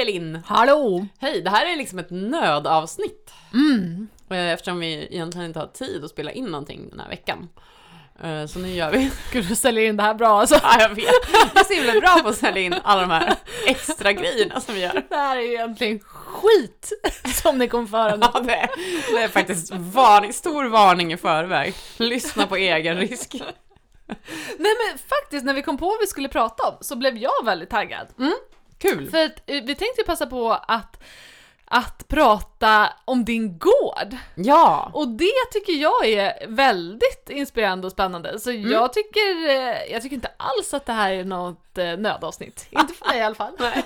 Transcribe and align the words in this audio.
Elin! 0.00 0.42
Hallå! 0.46 1.06
Hej, 1.18 1.42
det 1.42 1.50
här 1.50 1.66
är 1.72 1.76
liksom 1.76 1.98
ett 1.98 2.10
nödavsnitt. 2.10 3.30
Mm. 3.52 4.08
Eh, 4.30 4.50
Eftersom 4.52 4.80
vi 4.80 5.08
egentligen 5.10 5.46
inte 5.46 5.58
har 5.58 5.66
tid 5.66 6.04
att 6.04 6.10
spela 6.10 6.30
in 6.32 6.44
någonting 6.44 6.88
den 6.90 7.00
här 7.00 7.08
veckan. 7.08 7.48
Eh, 8.22 8.46
Så 8.46 8.58
nu 8.58 8.68
gör 8.68 8.90
vi... 8.90 9.10
Gud, 9.32 9.48
du 9.48 9.54
säljer 9.54 9.84
in 9.88 9.96
det 9.96 10.02
här 10.02 10.14
bra 10.14 10.40
alltså. 10.40 10.58
Ja, 10.62 10.80
jag 10.80 10.88
vet. 10.88 11.04
Jag 11.32 11.60
är 11.60 11.64
så 11.64 11.72
himla 11.74 12.00
bra 12.00 12.22
på 12.22 12.28
att 12.28 12.36
sälja 12.36 12.62
in 12.62 12.74
alla 12.82 13.00
de 13.00 13.10
här 13.10 13.34
extra 13.66 14.12
grejerna 14.12 14.60
som 14.60 14.74
vi 14.74 14.80
gör. 14.80 15.04
Det 15.08 15.16
här 15.16 15.36
är 15.36 15.40
ju 15.40 15.52
egentligen 15.52 16.00
skit 16.00 16.92
som 17.42 17.58
ni 17.58 17.68
kommer 17.68 17.86
föra 17.86 18.16
nu. 18.16 18.26
Ja, 18.34 18.40
det, 18.40 18.54
är, 18.54 18.70
det 19.16 19.22
är 19.22 19.28
faktiskt 19.28 19.70
varning, 19.74 20.32
stor 20.32 20.64
varning 20.64 21.12
i 21.12 21.16
förväg. 21.16 21.74
Lyssna 21.96 22.46
på 22.46 22.56
egen 22.56 22.96
risk. 22.98 23.34
Nej 24.58 24.74
men 24.88 24.98
faktiskt, 25.08 25.44
när 25.44 25.54
vi 25.54 25.62
kom 25.62 25.78
på 25.78 25.86
vad 25.86 25.98
vi 26.00 26.06
skulle 26.06 26.28
prata 26.28 26.68
om 26.68 26.74
så 26.80 26.96
blev 26.96 27.16
jag 27.16 27.44
väldigt 27.44 27.70
taggad. 27.70 28.06
Kul! 28.80 29.10
För 29.10 29.24
att, 29.24 29.42
eh, 29.46 29.62
vi 29.64 29.74
tänkte 29.74 30.02
passa 30.06 30.26
på 30.26 30.52
att, 30.52 31.02
att 31.64 32.08
prata 32.08 32.92
om 33.04 33.24
din 33.24 33.58
gård. 33.58 34.16
Ja! 34.34 34.90
Och 34.94 35.08
det 35.08 35.50
tycker 35.52 35.72
jag 35.72 36.08
är 36.08 36.46
väldigt 36.46 37.30
inspirerande 37.30 37.86
och 37.86 37.92
spännande. 37.92 38.40
Så 38.40 38.52
jag, 38.52 38.92
tycker, 38.92 39.48
eh, 39.48 39.92
jag 39.92 40.02
tycker 40.02 40.16
inte 40.16 40.32
alls 40.36 40.74
att 40.74 40.86
det 40.86 40.92
här 40.92 41.12
är 41.12 41.24
något 41.24 41.78
eh, 41.78 41.96
nödavsnitt. 41.96 42.66
Inte 42.70 42.94
för 42.94 43.08
mig 43.08 43.18
i 43.18 43.22
alla 43.22 43.34
fall. 43.34 43.52
Nej. 43.58 43.84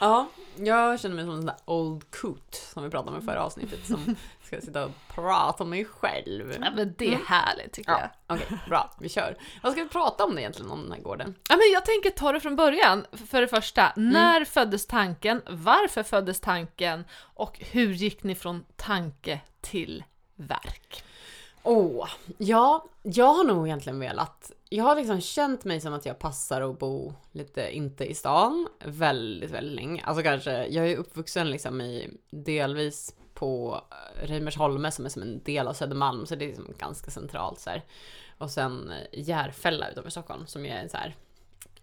Ja, 0.00 0.26
jag 0.56 1.00
känner 1.00 1.14
mig 1.16 1.24
som 1.24 1.34
en 1.34 1.38
sån 1.38 1.46
där 1.46 1.56
old 1.64 2.10
coot 2.10 2.54
som 2.54 2.84
vi 2.84 2.90
pratade 2.90 3.16
om 3.16 3.22
i 3.22 3.26
förra 3.26 3.44
avsnittet 3.44 3.86
som 3.86 4.16
ska 4.50 4.60
sitta 4.60 4.84
och 4.84 4.90
prata 5.14 5.64
om 5.64 5.70
mig 5.70 5.84
själv. 5.84 6.52
Ja, 6.62 6.70
men 6.76 6.94
det 6.98 7.14
är 7.14 7.18
härligt 7.26 7.72
tycker 7.72 7.92
jag. 7.92 8.00
Ja, 8.00 8.34
okej, 8.34 8.58
bra, 8.68 8.90
vi 9.00 9.08
kör. 9.08 9.36
Vad 9.62 9.72
ska 9.72 9.82
vi 9.82 9.88
prata 9.88 10.24
om 10.24 10.38
egentligen, 10.38 10.70
om 10.70 10.82
den 10.82 10.92
här 10.92 11.00
gården? 11.00 11.34
Ja, 11.48 11.56
men 11.56 11.72
jag 11.72 11.84
tänker 11.84 12.10
ta 12.10 12.32
det 12.32 12.40
från 12.40 12.56
början. 12.56 13.06
För 13.26 13.40
det 13.40 13.48
första, 13.48 13.92
när 13.96 14.44
föddes 14.44 14.86
tanken? 14.86 15.42
Varför 15.50 16.02
föddes 16.02 16.40
tanken? 16.40 17.04
Och 17.34 17.58
hur 17.58 17.92
gick 17.92 18.22
ni 18.22 18.34
från 18.34 18.64
tanke 18.76 19.40
till 19.60 20.04
verk? 20.34 21.04
Åh, 21.62 22.08
ja, 22.38 22.84
jag 23.02 23.34
har 23.34 23.44
nog 23.44 23.66
egentligen 23.66 24.00
velat, 24.00 24.52
jag 24.68 24.84
har 24.84 24.96
liksom 24.96 25.20
känt 25.20 25.64
mig 25.64 25.80
som 25.80 25.94
att 25.94 26.06
jag 26.06 26.18
passar 26.18 26.60
att 26.60 26.78
bo 26.78 27.14
lite 27.32 27.76
inte 27.76 28.04
i 28.04 28.14
stan 28.14 28.68
väldigt, 28.84 29.50
väldigt 29.50 29.74
länge. 29.74 30.02
Alltså 30.04 30.22
kanske, 30.22 30.66
jag 30.66 30.90
är 30.90 30.96
uppvuxen 30.96 31.50
liksom 31.50 31.80
i 31.80 32.10
delvis 32.30 33.14
på 33.40 33.80
eh, 33.90 34.26
Reimersholme 34.26 34.90
som 34.90 35.04
är 35.04 35.08
som 35.08 35.22
en 35.22 35.42
del 35.42 35.68
av 35.68 35.72
Södermalm, 35.72 36.26
så 36.26 36.34
det 36.34 36.44
är 36.44 36.48
liksom 36.48 36.74
ganska 36.78 37.10
centralt 37.10 37.58
så 37.60 37.70
här. 37.70 37.82
Och 38.38 38.50
sen 38.50 38.90
eh, 38.90 39.20
Järfälla 39.20 39.88
utanför 39.90 40.10
Stockholm 40.10 40.46
som 40.46 40.66
är 40.66 40.88
så 40.88 40.96
här. 40.96 41.14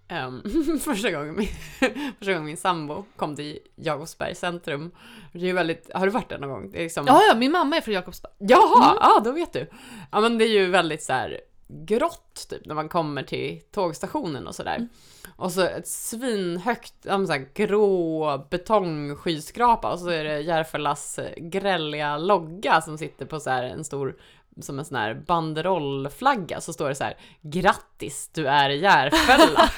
ehm, 0.08 0.42
första, 0.86 1.12
gången 1.12 1.36
min, 1.36 1.48
första 2.20 2.32
gången 2.34 2.46
min 2.46 2.58
sambo 2.58 3.06
kom 3.16 3.36
till 3.36 3.60
Jakobsbergs 3.76 4.40
centrum. 4.40 4.92
Det 5.34 5.40
är 5.40 5.44
ju 5.44 5.54
väldigt, 5.54 5.94
har 5.94 6.06
du 6.06 6.12
varit 6.12 6.30
där 6.30 6.38
någon 6.40 6.50
gång? 6.50 6.72
Det 6.72 6.78
är 6.80 6.84
liksom, 6.84 7.06
Ja, 7.08 7.22
ja, 7.30 7.36
min 7.36 7.52
mamma 7.52 7.78
är 7.78 7.82
från 7.82 7.94
Jakobsberg. 7.94 8.34
Jaha, 8.38 8.98
ja 9.02 9.22
då 9.24 9.32
vet 9.32 9.54
du. 9.54 9.70
Ja 10.12 10.22
men 10.22 10.38
det 10.38 10.46
är 10.46 10.50
ju 10.60 10.66
väldigt 10.66 11.04
så 11.04 11.14
här 11.14 11.42
grått 11.68 12.48
typ 12.50 12.66
när 12.66 12.76
man 12.76 12.90
kommer 12.90 13.24
till 13.24 13.62
tågstationen 13.72 14.48
och 14.48 14.56
sådär. 14.56 14.88
Och 15.36 15.52
så 15.52 15.62
ett 15.62 15.88
svinhögt, 15.88 16.94
så 17.04 17.10
här, 17.10 17.54
grå 17.54 18.48
betongskyskrapa 18.50 19.92
och 19.92 20.00
så 20.00 20.10
är 20.10 20.24
det 20.24 20.40
Järfällas 20.42 21.20
eh, 21.20 21.34
grälliga 21.38 22.18
logga 22.18 22.82
som 22.82 22.98
sitter 22.98 23.26
på 23.26 23.40
så 23.40 23.50
här 23.50 23.64
en 23.64 23.84
stor 23.84 24.18
som 24.62 24.80
en 24.80 24.86
sån 24.86 24.98
här 24.98 25.14
banderollflagga 25.14 26.62
så 26.62 26.74
står 26.74 26.90
det 26.90 26.96
så 26.96 27.04
här 27.04 27.18
Grattis, 27.42 28.30
du 28.34 28.48
är 28.48 28.70
Järfälla. 28.70 29.70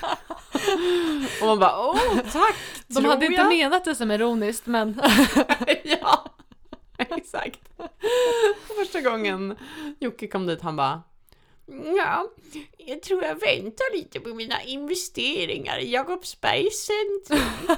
och 1.41 1.47
man 1.47 1.59
bara 1.59 1.87
åh 1.87 2.17
tack, 2.31 2.55
De 2.87 3.05
hade 3.05 3.25
inte 3.25 3.41
jag. 3.41 3.49
menat 3.49 3.85
det 3.85 3.95
som 3.95 4.11
ironiskt, 4.11 4.65
men 4.65 5.01
ja, 5.83 6.25
exakt. 6.97 7.59
Första 8.77 9.01
gången 9.01 9.55
Jocke 9.99 10.27
kom 10.27 10.45
dit, 10.45 10.61
han 10.61 10.75
bara 10.75 11.01
Ja, 11.97 12.27
jag 12.77 13.01
tror 13.01 13.23
jag 13.23 13.35
väntar 13.35 13.95
lite 13.97 14.19
på 14.19 14.29
mina 14.29 14.63
investeringar 14.63 15.79
i 15.79 15.91
Jakobsbergs 15.91 16.85
centrum. 16.87 17.77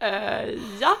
Eh, 0.00 0.48
ja, 0.80 0.96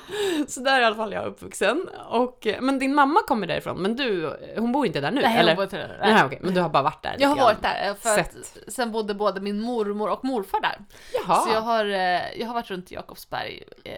så 0.48 0.60
där 0.60 0.76
är 0.76 0.80
i 0.80 0.84
alla 0.84 0.96
fall 0.96 1.12
jag 1.12 1.26
uppvuxen. 1.26 1.88
Och, 2.08 2.46
eh, 2.46 2.60
men 2.60 2.78
din 2.78 2.94
mamma 2.94 3.22
kommer 3.22 3.46
därifrån, 3.46 3.82
men 3.82 3.96
du, 3.96 4.36
hon 4.56 4.72
bor 4.72 4.86
inte 4.86 5.00
där 5.00 5.10
nu? 5.10 5.20
nej, 5.22 5.38
eller? 5.38 5.50
jag, 5.50 5.56
var 5.56 5.64
inte 5.64 5.76
där. 5.76 5.98
Nej. 6.02 6.24
Okej, 6.26 6.38
men 6.42 6.54
du 6.54 6.60
har 6.60 6.68
bara 6.68 6.82
varit 6.82 7.02
där 7.02 7.16
jag 7.18 7.28
har 7.28 7.36
varit 7.36 7.62
där, 7.62 7.94
för 7.94 8.18
att 8.20 8.32
Sett. 8.32 8.58
sen 8.68 8.92
bodde 8.92 9.14
både 9.14 9.40
min 9.40 9.60
mormor 9.60 10.10
och 10.10 10.24
morfar 10.24 10.60
där. 10.60 10.78
Jaha. 11.14 11.36
Så 11.40 11.50
jag 11.52 11.60
har, 11.60 11.84
eh, 11.84 12.38
jag 12.40 12.46
har 12.46 12.54
varit 12.54 12.70
runt 12.70 12.90
Jakobsberg 12.90 13.62
eh, 13.84 13.92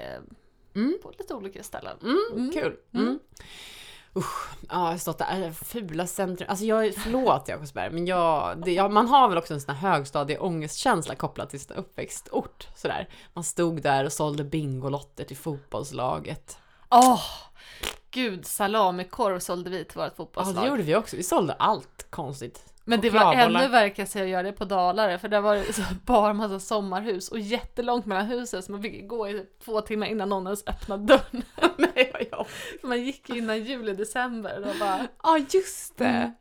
Mm. 0.75 0.99
på 1.03 1.12
lite 1.19 1.34
olika 1.34 1.62
ställen. 1.62 1.97
Mm, 2.03 2.19
Mm. 2.33 2.53
Kul. 2.53 2.77
Mm. 2.94 3.19
Usch, 4.16 4.48
ja, 4.69 4.84
jag 4.84 4.91
har 4.91 4.97
stått 4.97 5.19
där, 5.19 5.43
äh, 5.43 5.53
fula 5.53 6.06
centrum. 6.06 6.50
Alltså 6.50 6.65
jag, 6.65 6.94
förlåt 6.94 7.48
Jakobsberg, 7.48 7.91
men 7.91 8.06
jag, 8.06 8.62
det, 8.65 8.72
ja, 8.72 8.88
man 8.88 9.09
har 9.09 9.28
väl 9.28 9.38
också 9.38 9.54
en 9.54 9.60
sån 9.60 9.75
här 9.75 9.91
högstadieångestkänsla 9.93 11.15
kopplad 11.15 11.50
till 11.50 11.60
sin 11.60 11.76
uppväxtort. 11.76 12.69
Sådär. 12.76 13.09
Man 13.34 13.44
stod 13.44 13.82
där 13.82 14.04
och 14.04 14.12
sålde 14.12 14.44
bingolotter 14.44 15.25
till 15.25 15.37
fotbollslaget. 15.37 16.59
Åh! 16.91 17.21
Gud, 18.10 18.47
salamikorv 18.47 19.38
sålde 19.38 19.71
vi 19.71 19.84
till 19.84 19.98
vårt 19.98 20.06
Ja, 20.09 20.15
fotbollslag. 20.16 20.65
det 20.65 20.69
gjorde 20.69 20.82
vi 20.82 20.97
också. 20.97 21.16
Vi 21.16 21.22
sålde 21.22 21.53
allt 21.53 22.06
konstigt. 22.10 22.65
Men 22.91 23.01
det 23.01 23.11
var 23.11 23.34
ännu 23.34 23.69
värre 23.69 23.91
kan 23.91 24.03
jag 24.03 24.09
säga 24.09 24.25
att 24.25 24.31
göra 24.31 24.43
det 24.43 24.53
på 24.53 24.65
Dalarö, 24.65 25.19
för 25.19 25.28
där 25.28 25.41
var 25.41 25.56
det 25.56 25.73
så 25.73 25.83
bara 26.05 26.33
massa 26.33 26.61
sommarhus 26.61 27.28
och 27.28 27.39
jättelångt 27.39 28.06
mellan 28.06 28.27
husen 28.27 28.62
så 28.62 28.73
man 28.73 28.83
fick 28.83 29.09
gå 29.09 29.28
i 29.28 29.47
två 29.65 29.81
timmar 29.81 30.06
innan 30.06 30.28
någon 30.28 30.47
ens 30.47 30.67
öppnade 30.67 31.05
dörren. 31.05 31.43
Nej, 31.95 32.28
vad 32.33 32.47
man 32.83 33.03
gick 33.03 33.31
innan 33.31 33.65
juli, 33.65 33.95
december 33.95 34.69
och 34.69 34.77
bara... 34.81 35.06
Ja, 35.23 35.39
just 35.51 35.97
det. 35.97 36.05
Mm. 36.05 36.33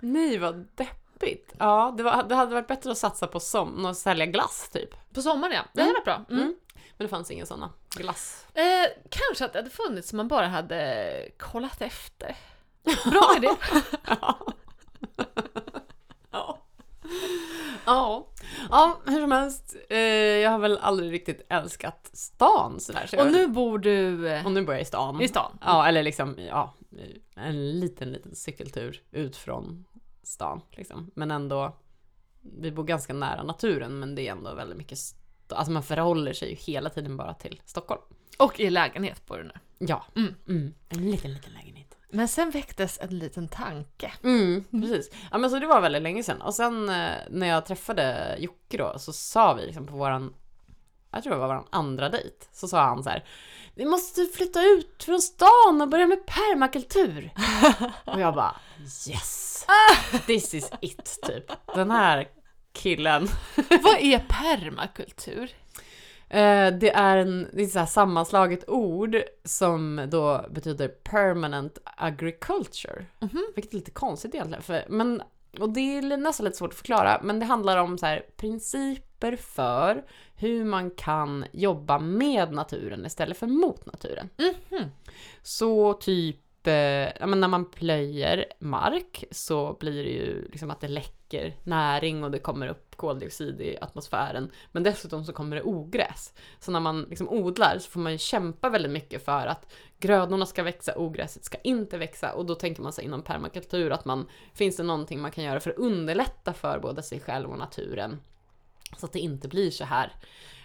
Nej, 0.00 0.38
vad 0.38 0.68
deppigt. 0.74 1.54
Ja, 1.58 1.94
det, 1.96 2.02
var, 2.02 2.22
det 2.22 2.34
hade 2.34 2.54
varit 2.54 2.68
bättre 2.68 2.90
att 2.90 2.98
satsa 2.98 3.26
på 3.26 3.40
som, 3.40 3.84
att 3.84 3.96
sälja 3.96 4.26
glass 4.26 4.68
typ. 4.72 5.14
På 5.14 5.22
sommaren 5.22 5.54
ja, 5.54 5.62
det 5.72 5.80
hade 5.80 5.92
varit 5.92 6.04
bra. 6.04 6.24
Mm. 6.30 6.42
Mm. 6.42 6.54
Men 6.96 7.04
det 7.04 7.08
fanns 7.08 7.30
inga 7.30 7.46
sådana 7.46 7.70
glass. 7.96 8.46
Eh, 8.54 8.64
kanske 9.10 9.44
att 9.44 9.52
det 9.52 9.58
hade 9.58 9.70
funnits 9.70 10.12
om 10.12 10.16
man 10.16 10.28
bara 10.28 10.46
hade 10.46 11.28
kollat 11.38 11.80
efter. 11.82 12.36
Bra 13.10 13.34
idé! 13.36 13.48
Ja. 14.20 14.38
Ja. 17.90 18.26
Ja, 18.70 19.00
hur 19.06 19.20
som 19.20 19.32
helst. 19.32 19.76
Eh, 19.90 19.98
jag 19.98 20.50
har 20.50 20.58
väl 20.58 20.78
aldrig 20.78 21.12
riktigt 21.12 21.46
älskat 21.48 22.10
stan 22.12 22.80
sådär. 22.80 23.06
Så 23.06 23.20
Och 23.20 23.32
nu 23.32 23.48
bor 23.48 23.78
du 23.78 24.28
eh, 24.28 24.46
och 24.46 24.52
nu 24.52 24.62
bor 24.62 24.74
jag 24.74 24.82
i 24.82 24.84
stan. 24.84 25.22
i 25.22 25.28
stan. 25.28 25.58
Ja, 25.60 25.86
eller 25.86 26.02
liksom, 26.02 26.36
ja, 26.38 26.74
en 27.34 27.80
liten, 27.80 28.12
liten 28.12 28.34
cykeltur 28.34 29.02
ut 29.10 29.36
från 29.36 29.84
stan 30.22 30.60
liksom. 30.70 31.10
Men 31.14 31.30
ändå, 31.30 31.76
vi 32.40 32.70
bor 32.72 32.84
ganska 32.84 33.12
nära 33.12 33.42
naturen, 33.42 33.98
men 33.98 34.14
det 34.14 34.28
är 34.28 34.32
ändå 34.32 34.54
väldigt 34.54 34.78
mycket, 34.78 34.98
alltså 35.48 35.72
man 35.72 35.82
förhåller 35.82 36.32
sig 36.32 36.50
ju 36.50 36.54
hela 36.54 36.90
tiden 36.90 37.16
bara 37.16 37.34
till 37.34 37.62
Stockholm. 37.64 38.02
Och 38.38 38.60
i 38.60 38.70
lägenhet 38.70 39.26
bor 39.26 39.36
du 39.36 39.44
nu. 39.44 39.54
Ja. 39.78 40.04
Mm. 40.16 40.34
Mm. 40.48 40.74
En 40.88 41.10
liten, 41.10 41.32
liten 41.32 41.52
lägenhet. 41.52 41.89
Men 42.12 42.28
sen 42.28 42.50
väcktes 42.50 42.98
en 43.00 43.18
liten 43.18 43.48
tanke. 43.48 44.12
Mm, 44.24 44.64
precis. 44.70 45.10
Ja 45.30 45.38
men 45.38 45.50
så 45.50 45.58
det 45.58 45.66
var 45.66 45.80
väldigt 45.80 46.02
länge 46.02 46.22
sedan. 46.22 46.42
Och 46.42 46.54
sen 46.54 46.88
eh, 46.88 47.12
när 47.30 47.46
jag 47.46 47.66
träffade 47.66 48.36
Jocke 48.38 48.76
då 48.76 48.98
så 48.98 49.12
sa 49.12 49.54
vi 49.54 49.66
liksom 49.66 49.86
på 49.86 49.96
våran, 49.96 50.34
jag 51.12 51.22
tror 51.22 51.32
det 51.32 51.38
var 51.38 51.46
våran 51.46 51.66
andra 51.70 52.08
dejt, 52.08 52.46
så 52.52 52.68
sa 52.68 52.80
han 52.82 53.02
så 53.02 53.10
här. 53.10 53.24
Vi 53.74 53.84
måste 53.84 54.24
flytta 54.26 54.62
ut 54.62 55.02
från 55.04 55.20
stan 55.20 55.80
och 55.80 55.88
börja 55.88 56.06
med 56.06 56.26
permakultur. 56.26 57.30
och 58.04 58.20
jag 58.20 58.34
bara 58.34 58.56
yes! 59.08 59.66
This 60.26 60.54
is 60.54 60.70
it 60.80 61.18
typ. 61.22 61.52
Den 61.74 61.90
här 61.90 62.28
killen. 62.72 63.28
Vad 63.82 63.96
är 64.00 64.18
permakultur? 64.28 65.50
Eh, 66.30 66.72
det 66.78 66.90
är 66.90 67.16
en 67.16 67.48
det 67.52 67.62
är 67.62 67.66
så 67.66 67.86
sammanslaget 67.86 68.68
ord 68.68 69.16
som 69.44 70.06
då 70.10 70.46
betyder 70.50 70.88
permanent 70.88 71.78
agriculture. 71.84 73.06
Vilket 73.54 73.72
är 73.72 73.76
lite 73.76 73.90
konstigt 73.90 74.34
egentligen. 74.34 74.62
För, 74.62 74.84
men, 74.88 75.22
och 75.60 75.70
det 75.70 75.80
är 75.80 76.16
nästan 76.16 76.44
lite 76.44 76.56
svårt 76.56 76.70
att 76.70 76.78
förklara, 76.78 77.20
men 77.22 77.40
det 77.40 77.46
handlar 77.46 77.76
om 77.76 77.98
så 77.98 78.06
här, 78.06 78.22
principer 78.36 79.36
för 79.36 80.04
hur 80.34 80.64
man 80.64 80.90
kan 80.90 81.44
jobba 81.52 81.98
med 81.98 82.52
naturen 82.52 83.06
istället 83.06 83.38
för 83.38 83.46
mot 83.46 83.86
naturen. 83.86 84.28
Mhm. 84.38 84.84
Så 85.42 85.94
typ, 85.94 86.40
Eh, 86.66 87.12
ja, 87.20 87.26
men 87.26 87.40
när 87.40 87.48
man 87.48 87.70
plöjer 87.70 88.44
mark 88.58 89.24
så 89.30 89.76
blir 89.80 90.04
det 90.04 90.10
ju 90.10 90.48
liksom 90.48 90.70
att 90.70 90.80
det 90.80 90.88
läcker 90.88 91.56
näring 91.64 92.24
och 92.24 92.30
det 92.30 92.38
kommer 92.38 92.68
upp 92.68 92.96
koldioxid 92.96 93.60
i 93.60 93.78
atmosfären. 93.80 94.50
Men 94.72 94.82
dessutom 94.82 95.24
så 95.24 95.32
kommer 95.32 95.56
det 95.56 95.62
ogräs. 95.62 96.34
Så 96.58 96.70
när 96.70 96.80
man 96.80 97.02
liksom 97.02 97.28
odlar 97.28 97.78
så 97.78 97.90
får 97.90 98.00
man 98.00 98.12
ju 98.12 98.18
kämpa 98.18 98.68
väldigt 98.68 98.92
mycket 98.92 99.24
för 99.24 99.46
att 99.46 99.72
grödorna 99.98 100.46
ska 100.46 100.62
växa, 100.62 100.92
ogräset 100.96 101.44
ska 101.44 101.58
inte 101.58 101.98
växa 101.98 102.32
och 102.32 102.46
då 102.46 102.54
tänker 102.54 102.82
man 102.82 102.92
sig 102.92 103.04
inom 103.04 103.22
permakultur 103.22 103.90
att 103.90 104.04
man, 104.04 104.28
finns 104.54 104.76
det 104.76 104.82
någonting 104.82 105.20
man 105.20 105.30
kan 105.30 105.44
göra 105.44 105.60
för 105.60 105.70
att 105.70 105.76
underlätta 105.76 106.52
för 106.52 106.78
både 106.78 107.02
sig 107.02 107.20
själv 107.20 107.50
och 107.50 107.58
naturen 107.58 108.20
Så 108.96 109.06
att 109.06 109.12
det 109.12 109.20
inte 109.20 109.48
blir 109.48 109.70
så 109.70 109.84
här. 109.84 110.12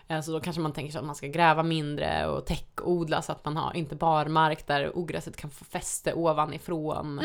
Eh, 0.07 0.21
Så 0.21 0.31
då 0.31 0.39
kanske 0.39 0.61
man 0.61 0.73
tänker 0.73 0.91
sig 0.91 0.99
att 0.99 1.05
man 1.05 1.15
ska 1.15 1.27
gräva 1.27 1.63
mindre 1.63 2.27
och 2.27 2.45
täckodla 2.45 3.21
så 3.21 3.31
att 3.31 3.45
man 3.45 3.57
har 3.57 3.75
inte 3.75 3.95
barmark 3.95 4.67
där 4.67 4.97
ogräset 4.97 5.37
kan 5.37 5.49
få 5.49 5.65
fäste 5.65 6.13
ovanifrån. 6.13 7.21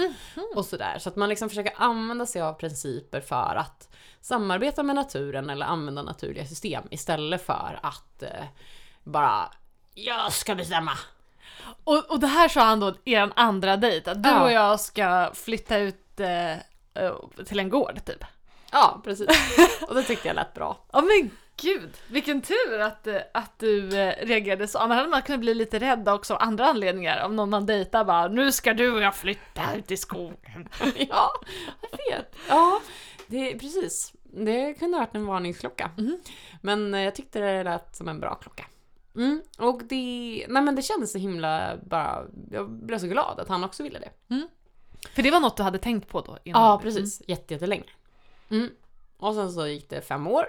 Och 0.56 0.64
sådär. 0.66 0.98
Så 0.98 1.08
att 1.08 1.16
man 1.16 1.28
liksom 1.28 1.48
försöker 1.48 1.72
använda 1.76 2.26
sig 2.26 2.42
av 2.42 2.52
principer 2.52 3.20
för 3.20 3.54
att 3.56 3.88
samarbeta 4.20 4.82
med 4.82 4.94
naturen 4.96 5.50
eller 5.50 5.66
använda 5.66 6.02
naturliga 6.02 6.46
system 6.46 6.84
istället 6.90 7.46
för 7.46 7.78
att 7.82 8.22
eh, 8.22 8.44
bara 9.04 9.50
jag 9.94 10.32
ska 10.32 10.54
bestämma. 10.54 10.92
Och, 11.84 12.10
och 12.10 12.20
det 12.20 12.26
här 12.26 12.48
sa 12.48 12.60
han 12.64 12.80
då 12.80 12.94
i 13.04 13.14
en 13.14 13.32
andra 13.36 13.76
dejt, 13.76 14.10
att 14.10 14.22
du 14.22 14.28
Ja. 14.28 14.42
och 14.44 14.52
jag 14.52 14.80
ska 14.80 15.30
flytta 15.34 15.78
ut 15.78 16.20
eh, 16.20 16.52
eh, 16.52 17.14
till 17.46 17.58
en 17.58 17.68
gård 17.68 18.04
typ. 18.04 18.24
Ja, 18.72 19.00
precis. 19.04 19.28
Och 19.88 19.94
det 19.94 20.02
tyckte 20.02 20.28
jag 20.28 20.34
lät 20.34 20.54
bra. 20.54 20.78
Ja 20.92 21.00
men 21.00 21.30
gud, 21.60 21.96
vilken 22.08 22.42
tur 22.42 22.78
att, 22.80 23.08
att 23.34 23.58
du 23.58 23.98
eh, 23.98 24.26
reagerade 24.26 24.68
så. 24.68 24.78
Annars 24.78 24.96
hade 24.96 25.08
man 25.08 25.22
kunnat 25.22 25.40
bli 25.40 25.54
lite 25.54 25.78
rädd 25.78 26.08
också 26.08 26.34
av 26.34 26.42
andra 26.42 26.66
anledningar. 26.66 27.24
Om 27.24 27.36
någon 27.36 27.50
man 27.50 27.66
dejtar 27.66 28.04
bara 28.04 28.28
nu 28.28 28.52
ska 28.52 28.74
du 28.74 28.92
och 28.92 29.00
jag 29.00 29.16
flytta 29.16 29.74
ut 29.76 29.90
i 29.90 29.96
skogen. 29.96 30.68
ja, 30.96 31.30
jag 31.80 32.16
vet. 32.16 32.36
Ja, 32.48 32.80
det, 33.26 33.58
precis. 33.58 34.12
Det 34.22 34.74
kunde 34.74 34.96
ha 34.96 35.04
varit 35.04 35.14
en 35.14 35.26
varningsklocka. 35.26 35.90
Men 36.62 36.94
eh, 36.94 37.00
jag 37.00 37.14
tyckte 37.14 37.40
det 37.40 37.64
lät 37.64 37.96
som 37.96 38.08
en 38.08 38.20
bra 38.20 38.34
klocka. 38.34 38.66
Mm. 39.14 39.42
Och 39.58 39.82
det, 39.84 40.46
nej 40.48 40.62
men 40.62 40.74
det 40.74 40.82
kändes 40.82 41.12
så 41.12 41.18
himla 41.18 41.76
bara, 41.86 42.26
jag 42.50 42.70
blev 42.70 42.98
så 42.98 43.06
glad 43.06 43.40
att 43.40 43.48
han 43.48 43.64
också 43.64 43.82
ville 43.82 43.98
det. 43.98 44.10
För 45.14 45.22
det 45.22 45.30
var 45.30 45.40
något 45.40 45.56
du 45.56 45.62
hade 45.62 45.78
tänkt 45.78 46.08
på 46.08 46.20
då? 46.20 46.38
innan. 46.44 46.62
Ja, 46.62 46.80
precis. 46.82 47.22
Jätte, 47.26 47.54
jättelänge. 47.54 47.84
Mm. 48.50 48.68
Och 49.16 49.34
sen 49.34 49.52
så 49.52 49.66
gick 49.66 49.90
det 49.90 50.00
fem 50.00 50.26
år. 50.26 50.46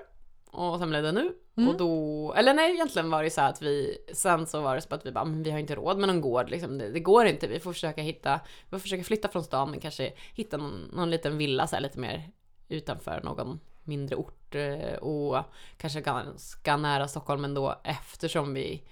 Och 0.51 0.79
sen 0.79 0.89
blev 0.89 1.03
det 1.03 1.11
nu. 1.11 1.33
Och 1.67 1.77
då, 1.77 2.33
eller 2.33 2.53
nej 2.53 2.71
egentligen 2.73 3.09
var 3.09 3.23
det 3.23 3.29
så 3.29 3.41
att 3.41 3.61
vi, 3.61 3.97
sen 4.13 4.47
så 4.47 4.61
var 4.61 4.75
det 4.75 4.81
så 4.81 4.95
att 4.95 5.05
vi 5.05 5.11
bara, 5.11 5.25
men 5.25 5.43
vi 5.43 5.51
har 5.51 5.59
inte 5.59 5.75
råd 5.75 5.97
med 5.97 6.07
någon 6.07 6.21
gård 6.21 6.49
liksom. 6.49 6.77
det, 6.77 6.89
det 6.89 6.99
går 6.99 7.25
inte, 7.25 7.47
vi 7.47 7.59
får 7.59 7.73
försöka 7.73 8.01
hitta, 8.01 8.39
vi 8.63 8.69
får 8.69 8.79
försöka 8.79 9.03
flytta 9.03 9.27
från 9.27 9.43
stan 9.43 9.71
men 9.71 9.79
kanske 9.79 10.13
hitta 10.33 10.57
någon, 10.57 10.89
någon 10.93 11.09
liten 11.09 11.37
villa 11.37 11.67
så 11.67 11.75
här 11.75 11.83
lite 11.83 11.99
mer 11.99 12.31
utanför 12.69 13.21
någon 13.23 13.59
mindre 13.83 14.15
ort 14.15 14.55
eh, 14.55 14.93
och 14.93 15.43
kanske 15.77 16.01
ganska 16.01 16.77
nära 16.77 17.07
Stockholm 17.07 17.45
ändå 17.45 17.81
eftersom 17.83 18.53
vi 18.53 18.83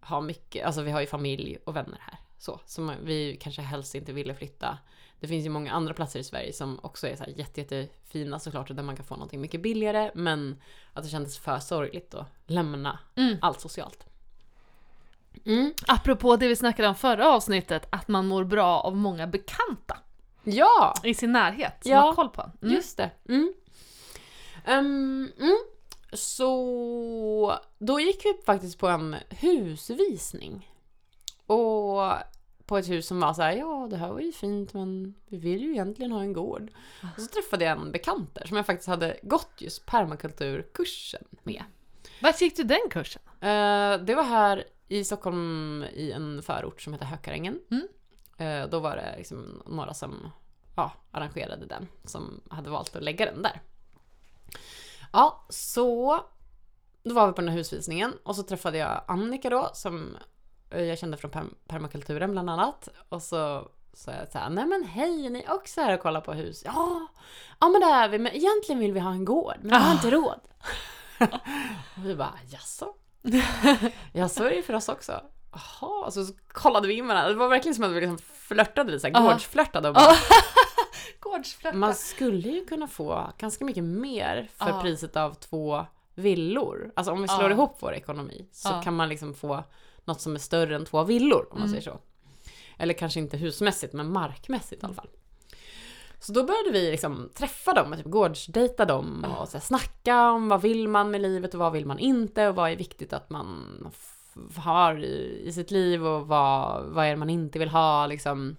har 0.00 0.20
mycket, 0.20 0.66
alltså 0.66 0.82
vi 0.82 0.90
har 0.90 1.00
ju 1.00 1.06
familj 1.06 1.58
och 1.64 1.76
vänner 1.76 1.98
här. 2.00 2.18
Så, 2.38 2.60
som 2.64 2.92
vi 3.02 3.36
kanske 3.40 3.62
helst 3.62 3.94
inte 3.94 4.12
ville 4.12 4.34
flytta. 4.34 4.78
Det 5.24 5.28
finns 5.28 5.46
ju 5.46 5.50
många 5.50 5.72
andra 5.72 5.94
platser 5.94 6.20
i 6.20 6.24
Sverige 6.24 6.52
som 6.52 6.80
också 6.82 7.08
är 7.08 7.16
så 7.16 7.24
här 7.24 7.30
jätte, 7.30 7.60
jättefina 7.60 8.38
såklart 8.38 8.70
och 8.70 8.76
där 8.76 8.82
man 8.82 8.96
kan 8.96 9.04
få 9.04 9.14
någonting 9.14 9.40
mycket 9.40 9.62
billigare 9.62 10.10
men 10.14 10.60
att 10.92 11.04
det 11.04 11.08
kändes 11.10 11.38
för 11.38 11.58
sorgligt 11.58 12.14
att 12.14 12.26
lämna 12.46 12.98
Mm. 13.16 13.36
allt 13.42 13.60
socialt. 13.60 14.06
Mm. 15.44 15.74
Apropå 15.86 16.36
det 16.36 16.48
vi 16.48 16.56
snackade 16.56 16.88
om 16.88 16.94
förra 16.94 17.28
avsnittet, 17.32 17.86
att 17.90 18.08
man 18.08 18.26
mår 18.26 18.44
bra 18.44 18.80
av 18.80 18.96
många 18.96 19.26
bekanta 19.26 19.98
Ja! 20.42 20.94
i 21.04 21.14
sin 21.14 21.32
närhet 21.32 21.82
som 21.82 21.92
Ja, 21.92 22.00
har 22.00 22.14
koll 22.14 22.28
på. 22.28 22.50
Mm. 22.62 22.74
Just 22.74 22.96
det. 22.96 23.10
Mm. 23.28 23.54
Ehm, 24.64 25.32
mm. 25.40 25.58
Så 26.12 27.58
då 27.78 28.00
gick 28.00 28.24
vi 28.24 28.34
faktiskt 28.46 28.78
på 28.78 28.88
en 28.88 29.16
husvisning. 29.30 30.70
Och 31.46 32.12
på 32.66 32.78
ett 32.78 32.88
hus 32.88 33.06
som 33.06 33.20
var 33.20 33.34
så 33.34 33.42
här, 33.42 33.52
ja 33.52 33.86
det 33.90 33.96
här 33.96 34.12
var 34.12 34.20
ju 34.20 34.32
fint 34.32 34.74
men 34.74 35.14
vi 35.26 35.36
vill 35.36 35.62
ju 35.62 35.70
egentligen 35.70 36.12
ha 36.12 36.20
en 36.20 36.32
gård. 36.32 36.70
Och 37.16 37.22
så 37.22 37.26
träffade 37.26 37.64
jag 37.64 37.78
en 37.78 37.92
bekant 37.92 38.34
där 38.34 38.46
som 38.46 38.56
jag 38.56 38.66
faktiskt 38.66 38.88
hade 38.88 39.16
gått 39.22 39.52
just 39.58 39.86
permakulturkursen 39.86 41.24
med. 41.42 41.64
Vart 42.22 42.40
gick 42.40 42.56
du 42.56 42.62
den 42.62 42.88
kursen? 42.90 43.22
Eh, 43.40 43.98
det 44.04 44.14
var 44.14 44.22
här 44.22 44.64
i 44.88 45.04
Stockholm 45.04 45.84
i 45.92 46.12
en 46.12 46.42
förort 46.42 46.82
som 46.82 46.92
heter 46.92 47.06
Hökarängen. 47.06 47.60
Mm. 47.70 47.88
Eh, 48.36 48.70
då 48.70 48.80
var 48.80 48.96
det 48.96 49.14
liksom 49.16 49.62
några 49.66 49.94
som 49.94 50.30
ja, 50.76 50.92
arrangerade 51.10 51.66
den, 51.66 51.88
som 52.04 52.40
hade 52.50 52.70
valt 52.70 52.96
att 52.96 53.02
lägga 53.02 53.26
den 53.26 53.42
där. 53.42 53.60
Ja, 55.12 55.46
så 55.48 56.20
då 57.02 57.14
var 57.14 57.26
vi 57.26 57.32
på 57.32 57.40
den 57.40 57.50
här 57.50 57.56
husvisningen 57.56 58.12
och 58.22 58.36
så 58.36 58.42
träffade 58.42 58.78
jag 58.78 59.04
Annika 59.08 59.50
då 59.50 59.70
som 59.74 60.16
jag 60.80 60.98
kände 60.98 61.16
från 61.16 61.30
perm- 61.30 61.54
permakulturen 61.68 62.32
bland 62.32 62.50
annat. 62.50 62.88
Och 63.08 63.22
så 63.22 63.68
sa 63.92 64.12
jag 64.12 64.28
så 64.32 64.38
här, 64.38 64.50
nej 64.50 64.66
men 64.66 64.84
hej, 64.84 65.26
är 65.26 65.30
ni 65.30 65.46
också 65.48 65.80
här 65.80 65.94
och 65.94 66.00
kollar 66.00 66.20
på 66.20 66.32
hus? 66.32 66.62
Ja, 66.64 67.06
ja 67.60 67.68
men 67.68 67.80
det 67.80 67.86
är 67.86 68.08
vi, 68.08 68.18
men 68.18 68.32
egentligen 68.32 68.78
vill 68.78 68.92
vi 68.92 69.00
ha 69.00 69.10
en 69.10 69.24
gård, 69.24 69.56
men 69.60 69.70
vi 69.70 69.76
har 69.84 69.92
inte 69.92 70.10
råd. 70.10 70.40
och 71.96 72.04
vi 72.06 72.14
bara, 72.14 72.34
jaså? 72.50 72.94
Ja, 74.12 74.28
så 74.28 74.44
är 74.44 74.50
det 74.50 74.56
ju 74.56 74.62
för 74.62 74.74
oss 74.74 74.88
också. 74.88 75.20
Jaha, 75.80 76.10
så 76.10 76.26
kollade 76.48 76.88
vi 76.88 76.94
in 76.94 77.06
varandra. 77.06 77.28
Det 77.28 77.34
var 77.38 77.48
verkligen 77.48 77.74
som 77.74 77.84
att 77.84 77.90
vi 77.90 78.00
liksom 78.00 78.18
flörtade 78.18 78.90
lite, 78.92 79.00
såhär 79.00 79.14
Ja. 79.14 79.20
gårdsflörtade 79.32 79.88
och 79.88 79.94
bara, 79.94 80.14
Gårdsflörta. 81.20 81.76
man 81.76 81.94
skulle 81.94 82.48
ju 82.48 82.64
kunna 82.66 82.86
få 82.88 83.32
ganska 83.38 83.64
mycket 83.64 83.84
mer 83.84 84.48
för 84.56 84.80
priset 84.80 85.16
av 85.16 85.34
två 85.34 85.86
villor. 86.14 86.92
Alltså 86.96 87.12
om 87.12 87.22
vi 87.22 87.28
slår 87.28 87.50
ihop 87.50 87.76
vår 87.80 87.94
ekonomi 87.94 88.48
så 88.52 88.68
kan 88.84 88.96
man 88.96 89.08
liksom 89.08 89.34
få 89.34 89.64
något 90.04 90.20
som 90.20 90.34
är 90.34 90.38
större 90.38 90.76
än 90.76 90.84
två 90.84 91.04
villor 91.04 91.40
om 91.50 91.58
man 91.58 91.68
Mm. 91.68 91.70
säger 91.70 91.82
så. 91.82 91.98
Eller 92.78 92.94
kanske 92.94 93.20
inte 93.20 93.36
husmässigt 93.36 93.92
men 93.92 94.12
markmässigt 94.12 94.82
i 94.82 94.86
alla 94.86 94.94
fall. 94.94 95.08
Så 96.20 96.32
då 96.32 96.44
började 96.44 96.70
vi 96.72 96.90
liksom 96.90 97.30
träffa 97.34 97.72
dem 97.72 97.94
typ 97.96 98.06
gårdsdejta 98.06 98.84
dem 98.84 99.26
och 99.38 99.48
så 99.48 99.56
här, 99.56 99.64
snacka 99.64 100.30
om 100.30 100.48
vad 100.48 100.62
vill 100.62 100.88
man 100.88 101.10
med 101.10 101.20
livet 101.20 101.54
och 101.54 101.60
vad 101.60 101.72
vill 101.72 101.86
man 101.86 101.98
inte 101.98 102.48
och 102.48 102.54
vad 102.54 102.70
är 102.70 102.76
viktigt 102.76 103.12
att 103.12 103.30
man 103.30 103.64
har 104.56 105.04
i, 105.04 105.42
i 105.46 105.52
sitt 105.52 105.70
liv 105.70 106.06
och 106.06 106.26
vad, 106.28 106.84
vad 106.84 107.06
är 107.06 107.10
det 107.10 107.16
man 107.16 107.30
inte 107.30 107.58
vill 107.58 107.68
ha 107.68 108.06
liksom. 108.06 108.56